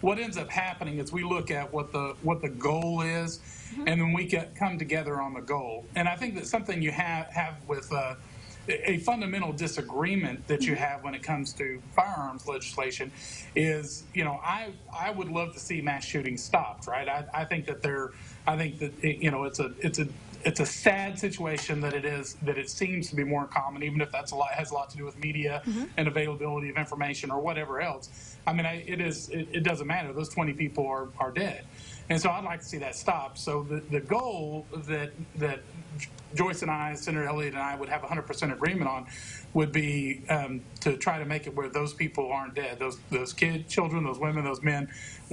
What 0.00 0.18
ends 0.18 0.36
up 0.36 0.50
happening 0.50 0.98
is 0.98 1.10
we 1.10 1.24
look 1.24 1.50
at 1.50 1.72
what 1.72 1.90
the 1.90 2.14
what 2.22 2.42
the 2.42 2.50
goal 2.50 3.00
is, 3.00 3.38
mm-hmm. 3.38 3.88
and 3.88 4.00
then 4.00 4.12
we 4.12 4.26
get 4.26 4.54
come 4.54 4.78
together 4.78 5.20
on 5.20 5.32
the 5.32 5.40
goal. 5.40 5.86
And 5.96 6.06
I 6.06 6.14
think 6.16 6.34
that 6.34 6.46
something 6.46 6.82
you 6.82 6.90
have 6.90 7.26
have 7.28 7.54
with 7.66 7.90
uh, 7.92 8.14
a 8.68 8.98
fundamental 8.98 9.52
disagreement 9.52 10.46
that 10.48 10.62
you 10.62 10.74
have 10.74 11.04
when 11.04 11.14
it 11.14 11.22
comes 11.22 11.52
to 11.54 11.82
firearms 11.94 12.46
legislation 12.46 13.10
is, 13.54 14.04
you 14.14 14.24
know, 14.24 14.40
I 14.42 14.72
I 14.96 15.10
would 15.10 15.28
love 15.28 15.52
to 15.54 15.60
see 15.60 15.80
mass 15.80 16.04
shootings 16.04 16.42
stopped, 16.42 16.86
right? 16.86 17.08
I, 17.08 17.24
I 17.32 17.44
think 17.44 17.66
that 17.66 17.82
they're, 17.82 18.12
I 18.46 18.56
think 18.56 18.78
that 18.78 18.92
you 19.02 19.30
know, 19.30 19.44
it's 19.44 19.60
a 19.60 19.72
it's 19.80 19.98
a 19.98 20.08
it's 20.44 20.60
a 20.60 20.66
sad 20.66 21.18
situation 21.18 21.80
that 21.80 21.94
it 21.94 22.04
is 22.04 22.34
that 22.42 22.58
it 22.58 22.68
seems 22.68 23.08
to 23.10 23.16
be 23.16 23.24
more 23.24 23.46
common, 23.46 23.82
even 23.82 24.00
if 24.00 24.10
that's 24.12 24.32
a 24.32 24.36
lot 24.36 24.50
has 24.52 24.70
a 24.70 24.74
lot 24.74 24.90
to 24.90 24.96
do 24.96 25.04
with 25.04 25.18
media 25.18 25.62
mm-hmm. 25.66 25.84
and 25.96 26.08
availability 26.08 26.70
of 26.70 26.76
information 26.76 27.30
or 27.30 27.40
whatever 27.40 27.80
else. 27.80 28.36
I 28.46 28.52
mean, 28.52 28.66
I, 28.66 28.84
it 28.86 29.00
is 29.00 29.28
it, 29.30 29.48
it 29.52 29.62
doesn't 29.62 29.86
matter. 29.86 30.12
Those 30.12 30.28
20 30.28 30.52
people 30.54 30.86
are 30.86 31.08
are 31.18 31.30
dead. 31.30 31.64
And 32.10 32.20
so 32.20 32.30
I'd 32.30 32.44
like 32.44 32.60
to 32.60 32.66
see 32.66 32.78
that 32.78 32.94
stop. 32.94 33.38
So 33.38 33.62
the, 33.62 33.80
the 33.90 34.00
goal 34.00 34.66
that 34.86 35.12
that 35.36 35.60
Joyce 36.34 36.62
and 36.62 36.70
I, 36.70 36.94
Senator 36.94 37.26
Elliott 37.26 37.54
and 37.54 37.62
I 37.62 37.76
would 37.76 37.88
have 37.88 38.02
100% 38.02 38.52
agreement 38.52 38.88
on 38.88 39.06
would 39.52 39.70
be 39.70 40.22
um, 40.28 40.62
to 40.80 40.96
try 40.96 41.18
to 41.18 41.24
make 41.24 41.46
it 41.46 41.54
where 41.54 41.68
those 41.68 41.94
people 41.94 42.30
aren't 42.32 42.54
dead. 42.54 42.78
Those 42.78 42.98
those 43.10 43.32
kids, 43.32 43.72
children, 43.72 44.04
those 44.04 44.18
women, 44.18 44.44
those 44.44 44.62
men 44.62 44.90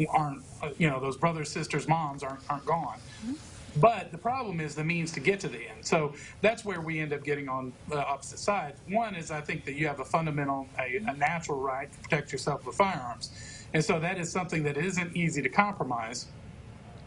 aren't, 0.10 0.44
you 0.78 0.90
know, 0.90 1.00
those 1.00 1.18
brothers, 1.18 1.50
sisters, 1.52 1.88
moms 1.88 2.24
aren't, 2.24 2.42
aren't 2.50 2.66
gone. 2.66 3.00
Mm-hmm. 3.24 3.34
But 3.78 4.12
the 4.12 4.18
problem 4.18 4.60
is 4.60 4.76
the 4.76 4.84
means 4.84 5.12
to 5.14 5.20
get 5.20 5.40
to 5.42 5.48
the 5.48 5.60
end. 5.60 5.86
So 5.86 6.14
that's 6.42 6.66
where 6.66 6.82
we 6.82 7.00
end 7.00 7.14
up 7.14 7.24
getting 7.24 7.48
on 7.48 7.72
the 7.88 8.06
opposite 8.06 8.40
side. 8.40 8.74
One 8.90 9.16
is 9.16 9.32
I 9.32 9.42
think 9.42 9.64
that 9.66 9.76
you 9.76 9.88
have 9.88 10.02
a 10.02 10.06
fundamental, 10.06 10.68
a, 10.78 10.98
a 10.98 11.14
natural 11.14 11.60
right 11.60 11.92
to 11.92 12.00
protect 12.00 12.32
yourself 12.34 12.66
with 12.66 12.76
firearms. 12.76 13.32
And 13.74 13.84
so 13.84 14.00
that 14.00 14.18
is 14.18 14.30
something 14.30 14.64
that 14.64 14.78
isn't 14.78 15.16
easy 15.16 15.42
to 15.42 15.50
compromise. 15.50 16.28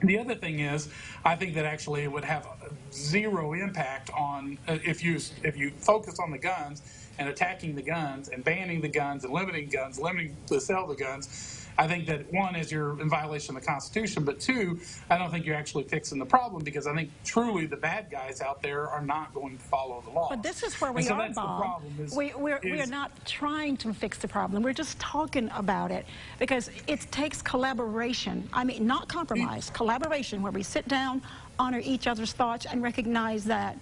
The 0.07 0.19
other 0.19 0.35
thing 0.37 0.61
is, 0.61 0.89
I 1.25 1.37
think 1.37 1.55
that 1.55 1.65
actually 1.67 2.05
it 2.05 2.13
would 2.13 2.25
have 2.25 2.47
zero 2.93 3.55
impact 3.55 4.11
on 4.11 4.59
uh, 4.69 4.79
if 4.85 5.05
you 5.05 5.19
if 5.45 5.57
you 5.57 5.73
focus 5.79 6.19
on 6.21 6.31
the 6.33 6.39
guns 6.39 6.83
and 7.19 7.29
attacking 7.29 7.75
the 7.77 7.83
guns 7.83 8.29
and 8.29 8.45
banning 8.45 8.81
the 8.83 8.89
guns 8.89 9.25
and 9.25 9.33
limiting 9.33 9.69
guns, 9.71 9.99
limiting 10.01 10.37
the 10.49 10.61
sell 10.61 10.85
of 10.85 10.91
the 10.91 11.05
guns 11.05 11.64
I 11.77 11.89
think 11.89 12.07
that 12.07 12.33
one 12.33 12.55
is 12.55 12.71
you're 12.71 13.01
in 13.01 13.09
violation 13.09 13.57
of 13.57 13.63
the 13.63 13.67
Constitution, 13.67 14.25
but 14.25 14.39
two, 14.39 14.79
I 15.11 15.19
don't 15.19 15.31
think 15.31 15.45
you're 15.45 15.57
actually 15.57 15.85
fixing 15.85 16.19
the 16.19 16.27
problem 16.27 16.63
because 16.63 16.87
I 16.87 16.95
think 16.95 17.11
truly 17.25 17.67
the 17.67 17.77
bad 17.77 18.11
guys 18.11 18.41
out 18.41 18.63
there 18.63 18.89
are 18.89 19.03
not 19.03 19.35
going 19.35 19.59
to 19.59 19.65
follow 19.65 20.03
the 20.05 20.11
law. 20.11 20.29
But 20.31 20.43
this 20.43 20.63
is 20.63 20.81
where 20.81 20.93
we 20.93 21.03
so 21.03 21.15
are, 21.15 21.29
Bob. 21.31 21.83
Is, 21.99 22.15
we, 22.15 22.33
we're, 22.35 22.59
is, 22.59 22.79
we're 22.79 22.87
not 22.87 23.11
trying 23.27 23.77
to 23.79 23.93
fix 23.93 24.19
the 24.19 24.29
problem. 24.29 24.63
We're 24.63 24.73
just 24.73 24.99
talking 25.01 25.51
about 25.55 25.91
it 25.91 26.07
because 26.39 26.71
it 26.87 27.01
takes 27.11 27.43
collaboration. 27.43 28.49
I 28.53 28.65
mean, 28.65 28.87
not 28.87 29.09
compromise, 29.09 29.71
collaboration 29.71 30.43
where 30.43 30.53
we 30.53 30.63
sit 30.63 30.87
down, 30.87 31.23
honor 31.59 31.81
each 31.83 32.07
other's 32.07 32.33
thoughts, 32.33 32.67
and 32.67 32.83
recognize 32.83 33.45
that 33.45 33.77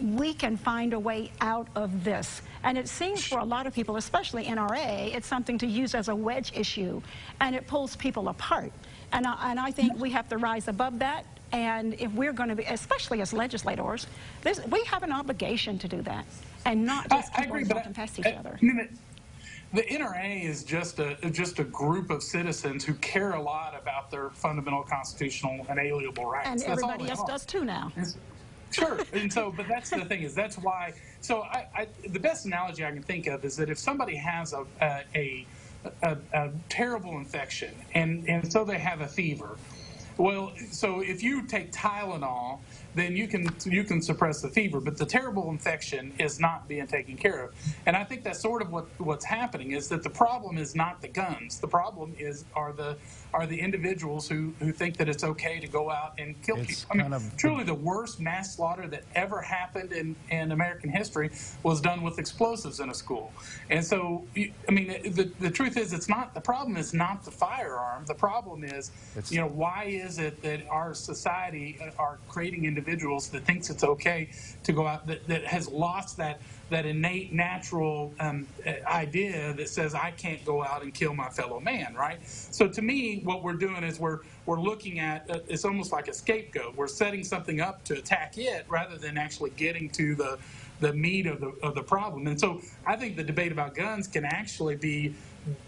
we 0.00 0.34
can 0.34 0.56
find 0.56 0.92
a 0.92 0.98
way 0.98 1.32
out 1.40 1.68
of 1.74 2.04
this. 2.04 2.42
And 2.64 2.78
it 2.78 2.88
seems 2.88 3.24
for 3.24 3.38
a 3.38 3.44
lot 3.44 3.66
of 3.66 3.74
people, 3.74 3.96
especially 3.96 4.44
NRA, 4.44 5.14
it's 5.14 5.26
something 5.26 5.58
to 5.58 5.66
use 5.66 5.94
as 5.94 6.08
a 6.08 6.14
wedge 6.14 6.52
issue, 6.54 7.02
and 7.40 7.56
it 7.56 7.66
pulls 7.66 7.96
people 7.96 8.28
apart. 8.28 8.72
And 9.12 9.26
I, 9.26 9.50
and 9.50 9.60
I 9.60 9.70
think 9.70 9.98
we 9.98 10.10
have 10.10 10.28
to 10.28 10.38
rise 10.38 10.68
above 10.68 10.98
that. 11.00 11.26
And 11.50 11.94
if 12.00 12.10
we're 12.12 12.32
going 12.32 12.48
to 12.48 12.54
be, 12.56 12.62
especially 12.64 13.20
as 13.20 13.32
legislators, 13.32 14.06
this, 14.42 14.60
we 14.68 14.82
have 14.84 15.02
an 15.02 15.12
obligation 15.12 15.78
to 15.80 15.88
do 15.88 16.00
that, 16.02 16.24
and 16.64 16.86
not 16.86 17.10
just 17.10 17.30
I, 17.34 17.42
keep 17.42 17.52
I 17.52 17.58
agree, 17.58 17.92
past 17.92 18.18
each 18.18 18.26
I, 18.26 18.32
other. 18.32 18.58
the 19.74 19.82
NRA 19.82 20.42
is 20.44 20.64
just 20.64 20.98
a 20.98 21.16
just 21.30 21.58
a 21.58 21.64
group 21.64 22.08
of 22.10 22.22
citizens 22.22 22.84
who 22.86 22.94
care 22.94 23.32
a 23.32 23.42
lot 23.42 23.78
about 23.78 24.10
their 24.10 24.30
fundamental 24.30 24.82
constitutional 24.82 25.66
and 25.68 25.78
alienable 25.78 26.24
rights. 26.24 26.48
And 26.48 26.60
That's 26.60 26.70
everybody 26.70 27.10
else 27.10 27.20
are. 27.20 27.26
does 27.26 27.44
too 27.44 27.66
now. 27.66 27.92
It's, 27.96 28.16
Sure. 28.72 28.98
And 29.12 29.32
so, 29.32 29.52
but 29.56 29.68
that's 29.68 29.90
the 29.90 30.04
thing 30.04 30.22
is 30.22 30.34
that's 30.34 30.58
why. 30.58 30.94
So, 31.20 31.42
I, 31.42 31.66
I, 31.76 31.88
the 32.08 32.20
best 32.20 32.46
analogy 32.46 32.84
I 32.84 32.90
can 32.90 33.02
think 33.02 33.26
of 33.26 33.44
is 33.44 33.56
that 33.56 33.70
if 33.70 33.78
somebody 33.78 34.16
has 34.16 34.52
a 34.52 34.66
a, 35.14 35.46
a, 36.02 36.16
a 36.32 36.50
terrible 36.68 37.18
infection 37.18 37.74
and 37.94 38.28
and 38.28 38.50
so 38.52 38.64
they 38.64 38.78
have 38.78 39.00
a 39.00 39.08
fever, 39.08 39.58
well, 40.16 40.52
so 40.70 41.00
if 41.00 41.22
you 41.22 41.46
take 41.46 41.72
Tylenol 41.72 42.60
then 42.94 43.16
you 43.16 43.28
can 43.28 43.48
you 43.64 43.84
can 43.84 44.02
suppress 44.02 44.42
the 44.42 44.48
fever. 44.48 44.80
But 44.80 44.98
the 44.98 45.06
terrible 45.06 45.50
infection 45.50 46.12
is 46.18 46.38
not 46.38 46.68
being 46.68 46.86
taken 46.86 47.16
care 47.16 47.44
of. 47.44 47.54
And 47.86 47.96
I 47.96 48.04
think 48.04 48.24
that's 48.24 48.40
sort 48.40 48.62
of 48.62 48.70
what 48.70 48.86
what's 48.98 49.24
happening 49.24 49.72
is 49.72 49.88
that 49.88 50.02
the 50.02 50.10
problem 50.10 50.58
is 50.58 50.74
not 50.74 51.00
the 51.00 51.08
guns. 51.08 51.58
The 51.58 51.68
problem 51.68 52.14
is 52.18 52.44
are 52.54 52.72
the 52.72 52.96
are 53.34 53.46
the 53.46 53.58
individuals 53.58 54.28
who, 54.28 54.52
who 54.58 54.72
think 54.72 54.98
that 54.98 55.08
it's 55.08 55.24
okay 55.24 55.58
to 55.58 55.66
go 55.66 55.90
out 55.90 56.12
and 56.18 56.40
kill 56.42 56.58
it's 56.58 56.84
people. 56.84 57.00
I 57.02 57.08
mean, 57.08 57.30
truly 57.38 57.64
the 57.64 57.72
worst 57.74 58.20
mass 58.20 58.56
slaughter 58.56 58.86
that 58.88 59.04
ever 59.14 59.40
happened 59.40 59.92
in, 59.92 60.14
in 60.28 60.52
American 60.52 60.90
history 60.90 61.30
was 61.62 61.80
done 61.80 62.02
with 62.02 62.18
explosives 62.18 62.80
in 62.80 62.90
a 62.90 62.94
school. 62.94 63.32
And 63.70 63.82
so, 63.82 64.26
I 64.36 64.70
mean, 64.70 64.88
the, 65.02 65.30
the 65.40 65.50
truth 65.50 65.78
is, 65.78 65.94
it's 65.94 66.10
not 66.10 66.34
the 66.34 66.42
problem 66.42 66.76
is 66.76 66.92
not 66.92 67.24
the 67.24 67.30
firearm. 67.30 68.04
The 68.04 68.14
problem 68.14 68.64
is, 68.64 68.90
you 69.30 69.40
know, 69.40 69.48
why 69.48 69.84
is 69.84 70.18
it 70.18 70.42
that 70.42 70.66
our 70.68 70.92
society 70.92 71.78
uh, 71.80 71.90
are 71.98 72.18
creating 72.28 72.66
individuals 72.66 72.81
individuals 72.82 73.28
that 73.28 73.44
thinks 73.44 73.70
it's 73.70 73.84
okay 73.84 74.30
to 74.64 74.72
go 74.72 74.86
out 74.86 75.06
that, 75.06 75.26
that 75.28 75.44
has 75.44 75.68
lost 75.68 76.16
that 76.16 76.40
that 76.70 76.86
innate 76.86 77.32
natural 77.32 78.14
um, 78.18 78.46
idea 78.86 79.52
that 79.54 79.68
says 79.68 79.94
I 79.94 80.10
can't 80.12 80.44
go 80.44 80.64
out 80.64 80.82
and 80.82 80.94
kill 80.94 81.14
my 81.14 81.28
fellow 81.28 81.60
man, 81.60 81.94
right? 81.94 82.18
So 82.26 82.66
to 82.68 82.82
me, 82.82 83.20
what 83.24 83.42
we're 83.42 83.54
doing 83.54 83.84
is 83.84 84.00
we're 84.00 84.20
we're 84.46 84.60
looking 84.60 84.98
at 84.98 85.30
uh, 85.30 85.40
it's 85.48 85.64
almost 85.64 85.92
like 85.92 86.08
a 86.08 86.14
scapegoat. 86.14 86.76
We're 86.76 86.88
setting 86.88 87.24
something 87.24 87.60
up 87.60 87.84
to 87.84 87.94
attack 87.94 88.38
it 88.38 88.66
rather 88.68 88.96
than 88.96 89.18
actually 89.18 89.50
getting 89.50 89.90
to 89.90 90.14
the 90.14 90.38
the 90.80 90.92
meat 90.92 91.26
of 91.26 91.40
the 91.40 91.52
of 91.62 91.74
the 91.74 91.82
problem. 91.82 92.26
And 92.26 92.40
so 92.40 92.60
I 92.86 92.96
think 92.96 93.16
the 93.16 93.24
debate 93.24 93.52
about 93.52 93.74
guns 93.74 94.08
can 94.08 94.24
actually 94.24 94.76
be 94.76 95.14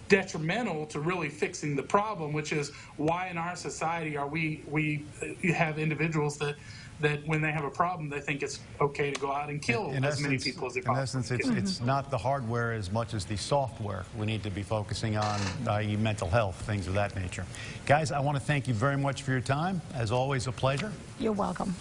detrimental 0.09 0.87
to 0.87 1.01
really 1.01 1.29
fixing 1.29 1.77
the 1.77 1.83
problem, 1.83 2.33
which 2.33 2.53
is 2.53 2.71
why 2.97 3.29
in 3.29 3.39
our 3.39 3.57
society 3.57 4.17
are 4.17 4.29
we 4.29 4.63
we 4.69 5.05
have 5.53 5.79
individuals 5.79 6.39
that 6.39 6.57
that 7.01 7.27
when 7.27 7.41
they 7.41 7.51
have 7.51 7.65
a 7.65 7.71
problem, 7.71 8.09
they 8.09 8.21
think 8.21 8.43
it's 8.43 8.61
okay 8.81 9.11
to 9.11 9.21
go 9.21 9.33
out 9.33 9.51
and 9.51 9.61
kill 9.61 9.91
in, 9.91 9.97
in 9.97 10.05
as 10.05 10.15
essence, 10.15 10.27
many 10.27 10.39
people 10.39 10.67
as 10.67 10.75
they 10.75 10.81
possibly 10.81 10.99
In 10.99 11.03
essence, 11.03 11.31
it's, 11.31 11.49
can. 11.49 11.59
it's 11.59 11.81
not 11.81 12.11
the 12.11 12.19
hardware 12.19 12.73
as 12.73 12.93
much 12.93 13.15
as 13.15 13.25
the 13.25 13.37
software 13.37 14.05
we 14.17 14.27
need 14.27 14.43
to 14.43 14.51
be 14.51 14.63
focusing 14.63 15.17
on, 15.17 15.41
i.e. 15.69 15.97
mental 15.97 16.29
health, 16.29 16.57
things 16.63 16.87
of 16.87 16.95
that 16.95 17.15
nature. 17.17 17.45
Guys, 17.87 18.13
I 18.13 18.21
want 18.21 18.37
to 18.37 18.43
thank 18.43 18.69
you 18.69 18.75
very 18.75 18.97
much 18.97 19.23
for 19.23 19.33
your 19.33 19.41
time. 19.41 19.81
As 19.95 20.13
always, 20.13 20.47
a 20.47 20.53
pleasure. 20.53 20.93
You're 21.19 21.33
welcome. 21.33 21.75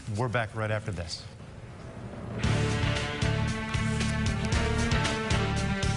We're 0.16 0.28
back 0.28 0.54
right 0.54 0.70
after 0.70 0.92
this. 0.92 1.22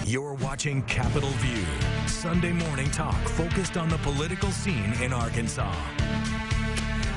You're 0.06 0.34
watching 0.34 0.82
Capitol 0.84 1.28
View, 1.36 1.64
Sunday 2.06 2.52
morning 2.52 2.90
talk 2.90 3.14
focused 3.28 3.76
on 3.76 3.90
the 3.90 3.98
political 3.98 4.50
scene 4.50 4.94
in 5.02 5.12
Arkansas. 5.12 5.70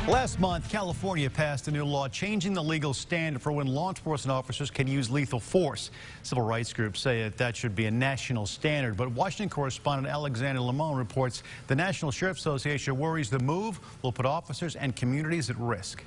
Last 0.08 0.40
month, 0.40 0.68
California 0.68 1.30
passed 1.30 1.68
a 1.68 1.72
new 1.72 1.86
law 1.86 2.08
changing 2.08 2.54
the 2.54 2.64
legal 2.64 2.92
standard 2.92 3.40
for 3.40 3.52
when 3.52 3.68
law 3.68 3.90
enforcement 3.90 4.36
officers 4.36 4.72
can 4.72 4.88
use 4.88 5.12
lethal 5.12 5.40
force. 5.40 5.92
Civil 6.24 6.44
rights 6.44 6.74
groups 6.74 7.00
say 7.00 7.22
that 7.22 7.38
that 7.38 7.56
should 7.56 7.76
be 7.76 7.86
a 7.86 7.92
national 7.92 8.48
standard, 8.48 8.98
but 8.98 9.12
Washington 9.12 9.48
correspondent 9.48 10.12
Alexandra 10.12 10.62
Limon 10.62 10.96
reports 10.96 11.44
the 11.68 11.76
National 11.76 12.10
Sheriff 12.10 12.38
Association 12.38 12.98
worries 12.98 13.30
the 13.30 13.40
move 13.40 13.80
will 14.02 14.12
put 14.12 14.26
officers 14.26 14.76
and 14.76 14.96
communities 14.96 15.52
at 15.52 15.58
risk. 15.60 16.04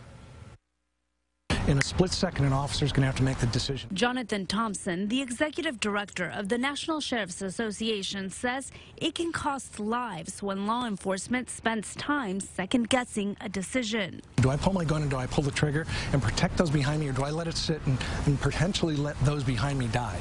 In 1.66 1.78
a 1.78 1.82
split 1.82 2.12
second, 2.12 2.44
an 2.44 2.52
officer 2.52 2.84
is 2.84 2.92
going 2.92 3.02
to 3.02 3.06
have 3.06 3.16
to 3.16 3.22
make 3.22 3.38
the 3.38 3.46
decision. 3.46 3.88
Jonathan 3.92 4.46
Thompson, 4.46 5.08
the 5.08 5.22
executive 5.22 5.80
director 5.80 6.30
of 6.34 6.48
the 6.48 6.58
National 6.58 7.00
Sheriff's 7.00 7.40
Association, 7.40 8.28
says 8.30 8.70
it 8.96 9.14
can 9.14 9.32
cost 9.32 9.80
lives 9.80 10.42
when 10.42 10.66
law 10.66 10.86
enforcement 10.86 11.48
spends 11.48 11.94
time 11.94 12.40
second 12.40 12.90
guessing 12.90 13.36
a 13.40 13.48
decision. 13.48 14.20
Do 14.36 14.50
I 14.50 14.56
pull 14.56 14.72
my 14.72 14.84
gun 14.84 15.02
and 15.02 15.10
do 15.10 15.16
I 15.16 15.26
pull 15.26 15.44
the 15.44 15.50
trigger 15.50 15.86
and 16.12 16.22
protect 16.22 16.56
those 16.56 16.70
behind 16.70 17.00
me, 17.00 17.08
or 17.08 17.12
do 17.12 17.24
I 17.24 17.30
let 17.30 17.48
it 17.48 17.56
sit 17.56 17.80
and, 17.86 17.98
and 18.26 18.40
potentially 18.40 18.96
let 18.96 19.18
those 19.20 19.42
behind 19.42 19.78
me 19.78 19.86
die? 19.88 20.18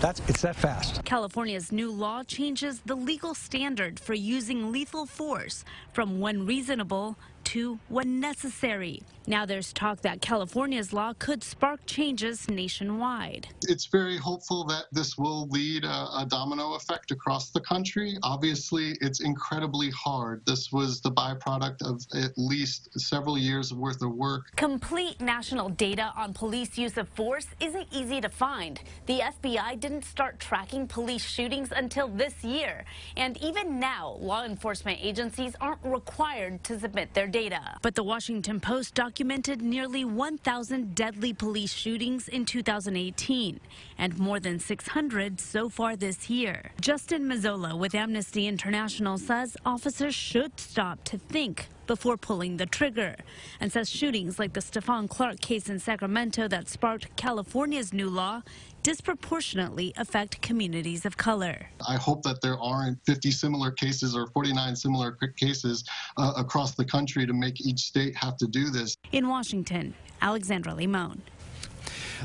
That's 0.00 0.20
it's 0.28 0.42
that 0.42 0.56
fast. 0.56 1.02
California's 1.04 1.72
new 1.72 1.90
law 1.90 2.22
changes 2.22 2.80
the 2.84 2.94
legal 2.94 3.34
standard 3.34 3.98
for 3.98 4.12
using 4.12 4.70
lethal 4.70 5.06
force 5.06 5.64
from 5.92 6.20
when 6.20 6.44
reasonable 6.44 7.16
to 7.46 7.78
when 7.88 8.18
necessary. 8.18 9.00
Now 9.28 9.46
there's 9.46 9.72
talk 9.72 10.02
that 10.02 10.20
California's 10.20 10.92
law 10.92 11.12
could 11.18 11.42
spark 11.42 11.80
changes 11.86 12.48
nationwide. 12.48 13.48
It's 13.62 13.86
very 13.86 14.16
hopeful 14.16 14.64
that 14.64 14.84
this 14.92 15.16
will 15.18 15.48
lead 15.48 15.84
a, 15.84 16.08
a, 16.18 16.26
domino 16.28 16.74
effect 16.74 17.10
across 17.10 17.50
the 17.50 17.60
country. 17.60 18.16
Obviously, 18.22 18.96
it's 19.00 19.20
incredibly 19.20 19.90
hard. 19.90 20.42
This 20.46 20.70
was 20.72 21.00
the 21.00 21.10
byproduct 21.10 21.82
of 21.82 22.02
at 22.14 22.32
least 22.36 22.88
several 23.00 23.36
years 23.36 23.72
worth 23.72 24.02
of 24.02 24.12
work. 24.12 24.44
Complete 24.56 25.20
national 25.20 25.70
data 25.70 26.12
on 26.16 26.32
police 26.32 26.78
use 26.78 26.96
of 26.96 27.08
force 27.10 27.46
isn't 27.60 27.86
easy 27.92 28.20
to 28.20 28.28
find. 28.28 28.80
The 29.06 29.20
FBI 29.20 29.80
didn't 29.80 30.04
start 30.04 30.38
tracking 30.38 30.86
police 30.86 31.24
shootings 31.24 31.70
until 31.74 32.08
this 32.08 32.44
year. 32.44 32.84
And 33.16 33.36
even 33.42 33.80
now, 33.80 34.16
law 34.20 34.44
enforcement 34.44 34.98
agencies 35.00 35.54
aren't 35.60 35.84
required 35.84 36.62
to 36.64 36.78
submit 36.78 37.14
their 37.14 37.26
data. 37.26 37.35
But 37.82 37.94
the 37.94 38.02
Washington 38.02 38.60
Post 38.60 38.94
documented 38.94 39.60
nearly 39.60 40.06
1,000 40.06 40.94
deadly 40.94 41.34
police 41.34 41.72
shootings 41.72 42.28
in 42.28 42.46
2018 42.46 43.60
and 43.98 44.18
more 44.18 44.40
than 44.40 44.58
600 44.58 45.38
so 45.38 45.68
far 45.68 45.96
this 45.96 46.30
year. 46.30 46.70
Justin 46.80 47.28
Mazzola 47.28 47.78
with 47.78 47.94
Amnesty 47.94 48.46
International 48.46 49.18
says 49.18 49.54
officers 49.66 50.14
should 50.14 50.58
stop 50.58 51.04
to 51.04 51.18
think 51.18 51.68
before 51.86 52.16
pulling 52.16 52.56
the 52.56 52.66
trigger 52.66 53.16
and 53.60 53.72
says 53.72 53.88
shootings 53.88 54.38
like 54.38 54.52
the 54.52 54.60
Stephon 54.60 55.08
Clark 55.08 55.40
case 55.40 55.68
in 55.68 55.78
Sacramento 55.78 56.48
that 56.48 56.68
sparked 56.68 57.14
California's 57.16 57.92
new 57.92 58.08
law 58.08 58.42
disproportionately 58.82 59.92
affect 59.96 60.40
communities 60.42 61.04
of 61.04 61.16
color. 61.16 61.68
I 61.88 61.96
hope 61.96 62.22
that 62.22 62.40
there 62.40 62.58
aren't 62.60 62.98
50 63.04 63.32
similar 63.32 63.72
cases 63.72 64.14
or 64.16 64.28
49 64.28 64.76
similar 64.76 65.18
cases 65.36 65.84
uh, 66.16 66.34
across 66.36 66.74
the 66.74 66.84
country 66.84 67.26
to 67.26 67.32
make 67.32 67.60
each 67.60 67.80
state 67.80 68.14
have 68.14 68.36
to 68.36 68.46
do 68.46 68.70
this. 68.70 68.96
In 69.10 69.28
Washington, 69.28 69.92
Alexandra 70.22 70.72
Limon. 70.74 71.20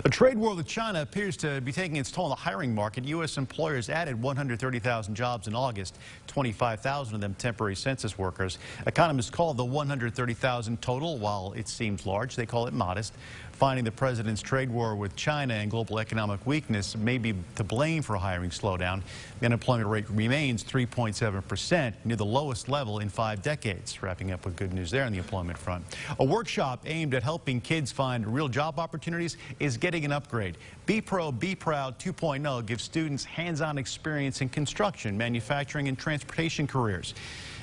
A 0.05 0.09
trade 0.09 0.37
war 0.37 0.55
with 0.55 0.67
China 0.67 1.01
appears 1.01 1.35
to 1.37 1.59
be 1.61 1.71
taking 1.71 1.97
its 1.97 2.11
toll 2.11 2.25
on 2.25 2.29
the 2.29 2.35
hiring 2.35 2.73
market. 2.73 3.03
U.S. 3.05 3.37
employers 3.37 3.89
added 3.89 4.21
130,000 4.21 5.15
jobs 5.15 5.47
in 5.47 5.55
August, 5.55 5.97
25,000 6.27 7.15
of 7.15 7.21
them 7.21 7.33
temporary 7.33 7.75
census 7.75 8.17
workers. 8.17 8.57
Economists 8.87 9.29
call 9.29 9.53
the 9.53 9.65
130,000 9.65 10.81
total, 10.81 11.17
while 11.17 11.53
it 11.57 11.67
seems 11.67 12.05
large, 12.05 12.35
they 12.37 12.45
call 12.45 12.67
it 12.67 12.73
modest. 12.73 13.13
Finding 13.61 13.85
the 13.85 13.91
president's 13.91 14.41
trade 14.41 14.71
war 14.71 14.95
with 14.95 15.15
China 15.15 15.53
and 15.53 15.69
global 15.69 15.99
economic 15.99 16.43
weakness 16.47 16.97
may 16.97 17.19
be 17.19 17.35
to 17.53 17.63
blame 17.63 18.01
for 18.01 18.15
a 18.15 18.19
hiring 18.19 18.49
slowdown. 18.49 19.03
The 19.39 19.45
unemployment 19.45 19.87
rate 19.87 20.09
remains 20.09 20.63
3.7 20.63 21.47
percent, 21.47 21.95
near 22.03 22.15
the 22.15 22.25
lowest 22.25 22.69
level 22.69 22.97
in 22.97 23.09
five 23.09 23.43
decades. 23.43 24.01
Wrapping 24.01 24.31
up 24.31 24.45
with 24.45 24.55
good 24.55 24.73
news 24.73 24.89
there 24.89 25.03
on 25.03 25.11
the 25.11 25.19
employment 25.19 25.59
front. 25.59 25.85
A 26.19 26.25
workshop 26.25 26.81
aimed 26.87 27.13
at 27.13 27.21
helping 27.21 27.61
kids 27.61 27.91
find 27.91 28.25
real 28.25 28.47
job 28.47 28.79
opportunities 28.79 29.37
is 29.59 29.77
getting 29.77 30.05
an 30.05 30.11
upgrade. 30.11 30.57
Be 30.87 30.99
Pro, 30.99 31.31
Be 31.31 31.53
Proud 31.53 31.99
2.0 31.99 32.65
gives 32.65 32.83
students 32.83 33.23
hands-on 33.23 33.77
experience 33.77 34.41
in 34.41 34.49
construction, 34.49 35.15
manufacturing, 35.15 35.87
and 35.87 35.99
transportation 35.99 36.65
careers. 36.65 37.13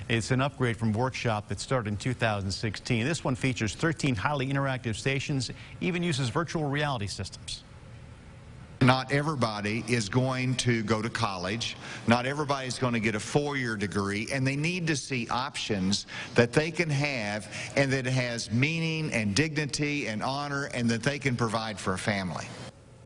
It's 0.08 0.30
an 0.30 0.40
upgrade 0.40 0.78
from 0.78 0.94
Workshop 0.94 1.48
that 1.48 1.60
started 1.60 1.90
in 1.90 1.96
2016. 1.98 3.04
This 3.04 3.24
one 3.24 3.34
features 3.34 3.74
13 3.74 4.16
highly 4.16 4.46
interactive 4.46 4.96
stations, 4.96 5.50
even 5.82 6.02
uses 6.02 6.30
virtual 6.30 6.64
reality 6.64 7.06
systems. 7.06 7.62
Not 8.80 9.12
everybody 9.12 9.84
is 9.86 10.08
going 10.08 10.54
to 10.56 10.82
go 10.84 11.02
to 11.02 11.10
college. 11.10 11.76
Not 12.06 12.24
everybody 12.24 12.68
is 12.68 12.78
going 12.78 12.94
to 12.94 13.00
get 13.00 13.16
a 13.16 13.20
four-year 13.20 13.76
degree, 13.76 14.28
and 14.32 14.46
they 14.46 14.56
need 14.56 14.86
to 14.86 14.96
see 14.96 15.28
options 15.28 16.06
that 16.34 16.54
they 16.54 16.70
can 16.70 16.88
have 16.88 17.52
and 17.76 17.92
that 17.92 18.06
has 18.06 18.50
meaning 18.50 19.12
and 19.12 19.34
dignity 19.34 20.06
and 20.06 20.22
honor 20.22 20.70
and 20.72 20.88
that 20.88 21.02
they 21.02 21.18
can 21.18 21.36
provide 21.36 21.78
for 21.78 21.92
a 21.92 21.98
family. 21.98 22.46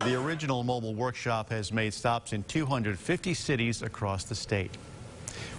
The 0.01 0.15
original 0.15 0.63
mobile 0.63 0.95
workshop 0.95 1.49
has 1.49 1.73
made 1.73 1.93
stops 1.93 2.31
in 2.31 2.43
250 2.43 3.33
cities 3.33 3.81
across 3.81 4.23
the 4.23 4.35
state. 4.35 4.71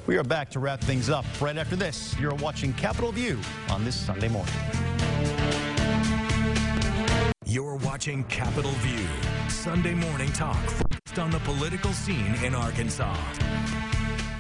We 0.07 0.17
are 0.17 0.25
back 0.25 0.51
to 0.51 0.61
wrap 0.61 0.81
things 0.81 1.09
up 1.09 1.25
right 1.41 1.57
after 1.57 1.77
this. 1.77 2.15
You're 2.19 2.35
watching 2.35 2.73
Capitol 2.75 3.13
View 3.13 3.39
on 3.71 3.85
this 3.85 3.95
Sunday 3.95 4.29
morning. 4.29 4.55
You're 7.47 7.77
watching 7.77 8.25
Capitol 8.25 8.73
View, 8.79 9.07
Sunday 9.49 9.95
morning 9.95 10.33
talk 10.33 10.57
focused 11.15 11.19
on 11.19 11.31
the 11.31 11.39
political 11.41 11.93
scene 11.93 12.35
in 12.43 12.55
Arkansas. 12.55 13.17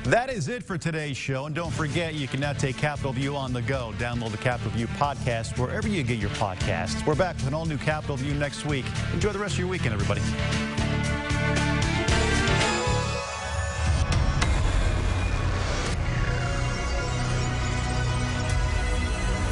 That 0.04 0.28
is 0.28 0.48
it 0.48 0.62
for 0.62 0.76
today's 0.76 1.16
show. 1.16 1.46
And 1.46 1.54
don't 1.54 1.72
forget, 1.72 2.14
you 2.14 2.28
can 2.28 2.40
now 2.40 2.52
take 2.52 2.76
Capitol 2.76 3.12
View 3.12 3.36
on 3.36 3.52
the 3.52 3.62
go. 3.62 3.94
Download 3.96 4.30
the 4.30 4.38
Capitol 4.38 4.72
View 4.72 4.86
podcast 4.88 5.58
wherever 5.58 5.88
you 5.88 6.02
get 6.02 6.18
your 6.18 6.30
podcasts. 6.30 7.06
We're 7.06 7.14
back 7.14 7.36
with 7.36 7.46
an 7.46 7.54
all 7.54 7.64
new 7.64 7.78
Capitol 7.78 8.16
View 8.16 8.34
next 8.34 8.66
week. 8.66 8.84
Enjoy 9.14 9.30
the 9.30 9.38
rest 9.38 9.54
of 9.54 9.60
your 9.60 9.68
weekend, 9.68 9.94
everybody. 9.94 10.20